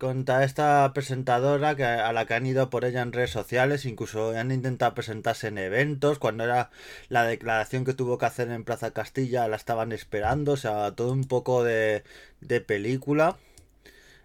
contra 0.00 0.44
esta 0.44 0.90
presentadora 0.94 1.76
que, 1.76 1.84
a 1.84 2.12
la 2.14 2.26
que 2.26 2.34
han 2.34 2.46
ido 2.46 2.70
por 2.70 2.84
ella 2.86 3.02
en 3.02 3.12
redes 3.12 3.30
sociales, 3.30 3.84
incluso 3.84 4.30
han 4.30 4.50
intentado 4.50 4.94
presentarse 4.94 5.48
en 5.48 5.58
eventos, 5.58 6.18
cuando 6.18 6.44
era 6.44 6.70
la 7.10 7.24
declaración 7.24 7.84
que 7.84 7.92
tuvo 7.94 8.16
que 8.18 8.26
hacer 8.26 8.50
en 8.50 8.64
Plaza 8.64 8.92
Castilla 8.92 9.46
la 9.46 9.56
estaban 9.56 9.92
esperando, 9.92 10.52
o 10.52 10.56
sea, 10.56 10.92
todo 10.92 11.12
un 11.12 11.24
poco 11.24 11.64
de, 11.64 12.02
de 12.40 12.60
película. 12.62 13.36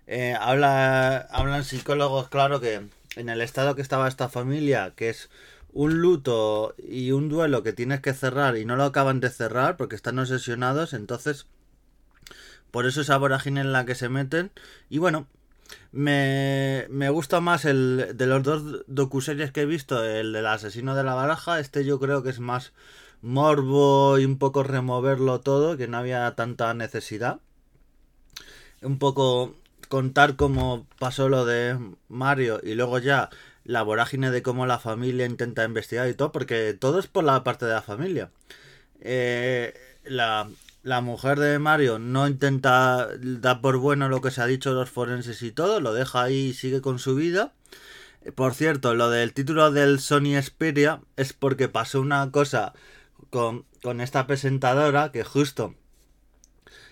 Eh, 0.08 0.36
habla, 0.40 1.18
hablan 1.30 1.66
psicólogos, 1.66 2.30
claro, 2.30 2.62
que 2.62 2.82
en 3.18 3.30
el 3.30 3.42
estado 3.42 3.76
que 3.76 3.82
estaba 3.82 4.08
esta 4.08 4.30
familia, 4.30 4.94
que 4.96 5.10
es 5.10 5.30
un 5.74 6.00
luto 6.02 6.74
y 6.78 7.12
un 7.12 7.28
duelo 7.28 7.64
que 7.64 7.74
tienes 7.74 8.00
que 8.02 8.14
cerrar 8.14 8.56
y 8.58 8.66
no 8.66 8.78
lo 8.78 8.86
acaban 8.86 9.20
de 9.20 9.30
cerrar 9.30 9.78
porque 9.78 9.98
están 9.98 10.20
obsesionados, 10.20 10.94
entonces 10.94 11.48
por 12.72 12.86
eso 12.86 13.02
esa 13.02 13.18
vorágine 13.18 13.62
en 13.62 13.74
la 13.74 13.86
que 13.86 13.96
se 13.96 14.10
meten. 14.10 14.52
Y 14.90 15.00
bueno, 15.00 15.28
me, 15.96 16.88
me 16.90 17.10
gusta 17.10 17.40
más 17.40 17.64
el 17.64 18.12
de 18.16 18.28
los 18.28 18.44
dos 18.44 18.84
docuseries 18.88 19.52
que 19.52 19.62
he 19.62 19.66
visto, 19.66 20.04
el 20.04 20.34
del 20.34 20.46
asesino 20.46 20.94
de 20.94 21.06
la 21.06 21.14
baraja. 21.14 21.60
Este 21.62 21.86
yo 21.86 22.00
creo 22.00 22.22
que 22.22 22.30
es 22.32 22.42
más 22.42 22.74
morbo 23.22 24.20
y 24.20 24.26
un 24.26 24.38
poco 24.38 24.62
removerlo 24.64 25.40
todo, 25.40 25.78
que 25.78 25.88
no 25.88 25.98
había 25.98 26.36
tanta 26.36 26.74
necesidad. 26.74 27.40
Un 28.82 29.00
poco 29.00 29.56
contar 29.88 30.36
cómo 30.36 30.86
pasó 31.00 31.30
lo 31.30 31.46
de 31.46 31.80
Mario 32.10 32.60
y 32.62 32.76
luego 32.76 33.00
ya 33.00 33.30
la 33.64 33.82
vorágine 33.82 34.32
de 34.32 34.44
cómo 34.44 34.66
la 34.66 34.80
familia 34.80 35.26
intenta 35.26 35.64
investigar 35.64 36.10
y 36.10 36.14
todo, 36.14 36.34
porque 36.34 36.74
todo 36.74 37.00
es 37.00 37.08
por 37.08 37.24
la 37.24 37.44
parte 37.46 37.66
de 37.66 37.74
la 37.74 37.82
familia. 37.82 38.32
Eh, 39.00 39.74
la, 40.04 40.50
la 40.86 41.02
mujer 41.02 41.40
de 41.40 41.58
Mario 41.58 41.98
no 41.98 42.28
intenta 42.28 43.10
dar 43.20 43.60
por 43.60 43.78
bueno 43.78 44.08
lo 44.08 44.22
que 44.22 44.30
se 44.30 44.40
ha 44.40 44.46
dicho 44.46 44.72
los 44.72 44.88
forenses 44.88 45.42
y 45.42 45.52
todo, 45.52 45.80
lo 45.80 45.94
deja 45.94 46.22
ahí 46.22 46.50
y 46.50 46.54
sigue 46.54 46.80
con 46.80 47.00
su 47.00 47.16
vida. 47.16 47.54
Por 48.36 48.54
cierto, 48.54 48.94
lo 48.94 49.10
del 49.10 49.34
título 49.34 49.72
del 49.72 50.00
Sony 50.00 50.40
Xperia 50.40 51.02
es 51.18 51.34
porque 51.34 51.70
pasó 51.70 52.02
una 52.02 52.30
cosa 52.30 52.74
con, 53.32 53.66
con 53.82 54.00
esta 54.00 54.28
presentadora 54.28 55.12
que 55.12 55.24
justo 55.24 55.74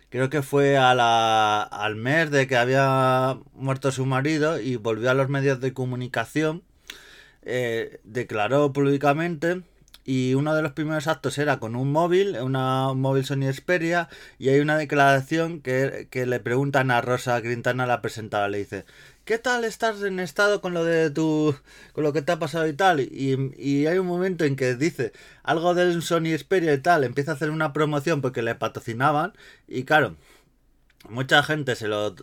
creo 0.10 0.32
que 0.32 0.41
fue 0.41 0.75
a 0.75 0.95
la, 0.95 1.62
al 1.62 1.95
mes 1.95 2.32
de 2.32 2.47
que 2.47 2.58
había 2.58 3.38
muerto 3.53 3.91
su 3.91 4.08
marido 4.08 4.60
y 4.60 4.75
volvió 4.75 5.12
a 5.12 5.13
los 5.13 5.29
medios 5.29 5.60
de 5.60 5.73
comunicación, 5.73 6.63
eh, 7.43 7.99
declaró 8.03 8.73
públicamente 8.73 9.62
y 10.06 10.34
uno 10.34 10.54
de 10.56 10.62
los 10.62 10.74
primeros 10.74 11.08
actos 11.08 11.38
era 11.38 11.60
con 11.60 11.76
un 11.76 11.92
móvil, 11.92 12.38
una, 12.42 12.92
un 12.92 13.02
móvil 13.02 13.26
Sony 13.26 13.52
Xperia, 13.52 14.10
y 14.38 14.50
hay 14.50 14.60
una 14.60 14.78
declaración 14.78 15.62
que, 15.62 16.08
le 16.13 16.39
preguntan 16.39 16.92
a 16.92 17.02
Rosa 17.02 17.42
Quintana, 17.42 17.86
la 17.86 18.02
presentadora, 18.02 18.50
le 18.50 18.60
dice, 18.60 18.86
¿qué 19.26 19.38
tal 19.38 19.63
estás 19.63 20.02
en 20.04 20.20
estado 20.20 20.62
con 20.62 20.74
lo 20.74 20.84
de 20.84 21.10
tu, 21.10 21.56
con 21.94 22.04
lo 22.04 22.13
que 22.13 22.22
te 22.22 22.34
ha 22.34 22.39
pasado 22.39 22.68
y 22.68 22.74
tal? 22.74 23.00
Y, 23.00 23.54
y 23.58 23.88
hay 23.88 23.98
un 23.98 24.08
momento 24.08 24.46
en 24.46 24.56
que 24.56 24.76
dice 24.76 25.13
algo 25.44 25.74
del 25.74 26.02
Sony 26.02 26.38
Xperia 26.38 26.74
y 26.74 26.80
tal, 26.80 27.04
empieza 27.04 27.32
a 27.32 27.36
hacer 27.36 27.50
una 27.50 27.74
promoción 27.74 28.22
porque 28.22 28.42
le 28.42 28.56
patrocinaban, 28.56 29.34
y 29.68 29.84
claro, 29.86 30.16
mucha 31.10 31.44
gente 31.44 31.76
se 31.76 31.88
lo 31.88 32.16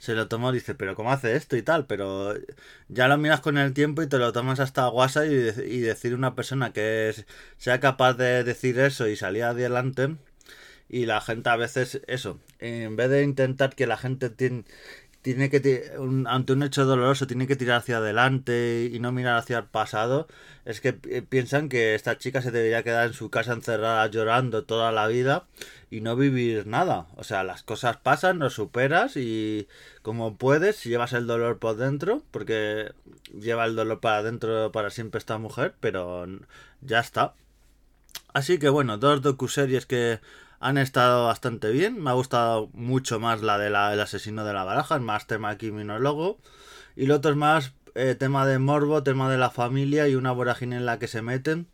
se 0.00 0.14
lo 0.14 0.28
tomó, 0.28 0.50
dice, 0.50 0.74
pero 0.74 0.94
¿cómo 0.96 1.12
hace 1.12 1.36
esto 1.36 1.56
y 1.56 1.62
tal? 1.62 1.86
Pero 1.86 2.34
ya 2.88 3.06
lo 3.06 3.18
miras 3.18 3.40
con 3.40 3.58
el 3.58 3.74
tiempo 3.74 4.02
y 4.02 4.08
te 4.08 4.18
lo 4.18 4.32
tomas 4.32 4.58
hasta 4.58 4.86
guasa 4.88 5.26
y, 5.26 5.30
y 5.30 5.80
decir 5.80 6.14
una 6.14 6.34
persona 6.34 6.72
que 6.72 7.14
sea 7.58 7.80
capaz 7.80 8.14
de 8.14 8.42
decir 8.42 8.78
eso 8.80 9.08
y 9.08 9.16
salir 9.16 9.44
adelante. 9.44 10.16
Y 10.88 11.06
la 11.06 11.20
gente 11.20 11.50
a 11.50 11.56
veces, 11.56 12.00
eso, 12.08 12.40
en 12.60 12.96
vez 12.96 13.10
de 13.10 13.22
intentar 13.22 13.74
que 13.76 13.86
la 13.86 13.96
gente 13.98 14.30
tiene, 14.30 14.64
tiene 15.22 15.50
que 15.50 15.92
ante 16.26 16.52
un 16.52 16.62
hecho 16.62 16.86
doloroso 16.86 17.26
tiene 17.26 17.46
que 17.46 17.56
tirar 17.56 17.78
hacia 17.78 17.98
adelante 17.98 18.88
y 18.90 18.98
no 19.00 19.12
mirar 19.12 19.36
hacia 19.36 19.58
el 19.58 19.64
pasado 19.64 20.26
es 20.64 20.80
que 20.80 20.92
piensan 20.94 21.68
que 21.68 21.94
esta 21.94 22.16
chica 22.16 22.40
se 22.40 22.50
debería 22.50 22.82
quedar 22.82 23.06
en 23.08 23.12
su 23.12 23.28
casa 23.28 23.52
encerrada 23.52 24.06
llorando 24.06 24.64
toda 24.64 24.92
la 24.92 25.06
vida 25.08 25.44
y 25.90 26.00
no 26.00 26.16
vivir 26.16 26.66
nada. 26.66 27.06
O 27.16 27.24
sea 27.24 27.44
las 27.44 27.62
cosas 27.62 27.98
pasan 27.98 28.38
lo 28.38 28.48
superas 28.48 29.16
y 29.16 29.68
como 30.02 30.36
puedes 30.36 30.84
llevas 30.84 31.12
el 31.12 31.26
dolor 31.26 31.58
por 31.58 31.76
dentro 31.76 32.22
porque 32.30 32.92
lleva 33.38 33.66
el 33.66 33.76
dolor 33.76 34.00
para 34.00 34.18
adentro 34.18 34.72
para 34.72 34.88
siempre 34.88 35.18
esta 35.18 35.36
mujer 35.36 35.74
pero 35.80 36.26
ya 36.80 37.00
está. 37.00 37.34
Así 38.32 38.58
que 38.58 38.70
bueno 38.70 38.96
dos 38.96 39.20
docuseries 39.20 39.84
que 39.84 40.20
han 40.60 40.78
estado 40.78 41.26
bastante 41.26 41.70
bien. 41.70 42.00
Me 42.02 42.10
ha 42.10 42.12
gustado 42.12 42.68
mucho 42.74 43.18
más 43.18 43.42
la 43.42 43.58
del 43.58 43.74
asesino 43.74 44.44
de 44.44 44.52
la 44.52 44.64
baraja, 44.64 44.96
es 44.96 45.02
más 45.02 45.26
tema 45.26 45.56
criminólogo. 45.58 46.38
Y 46.96 47.06
lo 47.06 47.16
otro 47.16 47.32
es 47.32 47.36
más 47.36 47.72
eh, 47.94 48.14
tema 48.14 48.46
de 48.46 48.58
morbo, 48.58 49.02
tema 49.02 49.30
de 49.30 49.38
la 49.38 49.50
familia 49.50 50.06
y 50.08 50.14
una 50.14 50.32
vorágine 50.32 50.76
en 50.76 50.86
la 50.86 50.98
que 50.98 51.08
se 51.08 51.22
meten. 51.22 51.66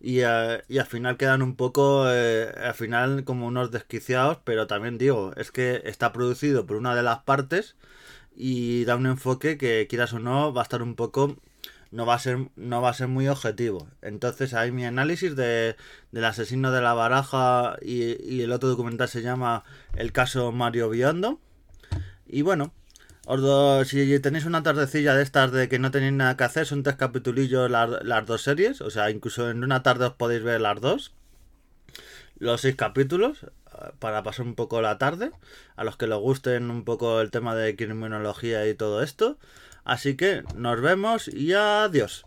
Y, 0.00 0.20
eh, 0.22 0.62
y 0.68 0.78
al 0.78 0.86
final 0.86 1.16
quedan 1.16 1.42
un 1.42 1.56
poco, 1.56 2.10
eh, 2.10 2.52
al 2.62 2.74
final 2.74 3.24
como 3.24 3.46
unos 3.46 3.70
desquiciados, 3.70 4.38
pero 4.44 4.66
también 4.66 4.98
digo, 4.98 5.32
es 5.36 5.50
que 5.52 5.82
está 5.84 6.12
producido 6.12 6.66
por 6.66 6.76
una 6.76 6.94
de 6.94 7.02
las 7.02 7.20
partes 7.20 7.76
y 8.36 8.84
da 8.84 8.96
un 8.96 9.06
enfoque 9.06 9.58
que 9.58 9.86
quieras 9.88 10.12
o 10.12 10.18
no 10.18 10.52
va 10.52 10.62
a 10.62 10.64
estar 10.64 10.82
un 10.82 10.94
poco 10.96 11.36
no 11.94 12.06
va 12.06 12.14
a 12.14 12.18
ser, 12.18 12.48
no 12.56 12.82
va 12.82 12.90
a 12.90 12.94
ser 12.94 13.06
muy 13.06 13.28
objetivo. 13.28 13.86
Entonces 14.02 14.52
hay 14.52 14.72
mi 14.72 14.84
análisis 14.84 15.36
de, 15.36 15.76
del 16.10 16.24
asesino 16.24 16.72
de 16.72 16.82
la 16.82 16.92
baraja 16.92 17.76
y, 17.80 18.42
el 18.42 18.50
otro 18.50 18.68
documental 18.68 19.08
se 19.08 19.22
llama 19.22 19.62
El 19.94 20.10
caso 20.10 20.50
Mario 20.50 20.90
Biondo. 20.90 21.38
Y 22.26 22.42
bueno, 22.42 22.74
os 23.26 23.86
si 23.88 24.18
tenéis 24.18 24.44
una 24.44 24.64
tardecilla 24.64 25.14
de 25.14 25.22
estas 25.22 25.52
de 25.52 25.68
que 25.68 25.78
no 25.78 25.92
tenéis 25.92 26.14
nada 26.14 26.36
que 26.36 26.42
hacer, 26.42 26.66
son 26.66 26.82
tres 26.82 26.96
capitulillos 26.96 27.70
las, 27.70 28.26
dos 28.26 28.42
series. 28.42 28.80
O 28.80 28.90
sea, 28.90 29.10
incluso 29.10 29.48
en 29.48 29.62
una 29.62 29.84
tarde 29.84 30.06
os 30.06 30.14
podéis 30.14 30.42
ver 30.42 30.60
las 30.60 30.80
dos. 30.80 31.14
Los 32.40 32.62
seis 32.62 32.74
capítulos 32.74 33.44
eh, 33.44 33.92
para 34.00 34.24
pasar 34.24 34.46
un 34.46 34.56
poco 34.56 34.82
la 34.82 34.98
tarde. 34.98 35.30
A 35.76 35.84
los 35.84 35.96
que 35.96 36.08
les 36.08 36.18
gusten 36.18 36.72
un 36.72 36.84
poco 36.84 37.20
el 37.20 37.30
tema 37.30 37.54
de 37.54 37.76
criminología 37.76 38.66
y 38.66 38.74
todo 38.74 39.00
esto. 39.00 39.38
Así 39.84 40.16
que 40.16 40.42
nos 40.56 40.80
vemos 40.80 41.28
y 41.28 41.52
adiós. 41.52 42.24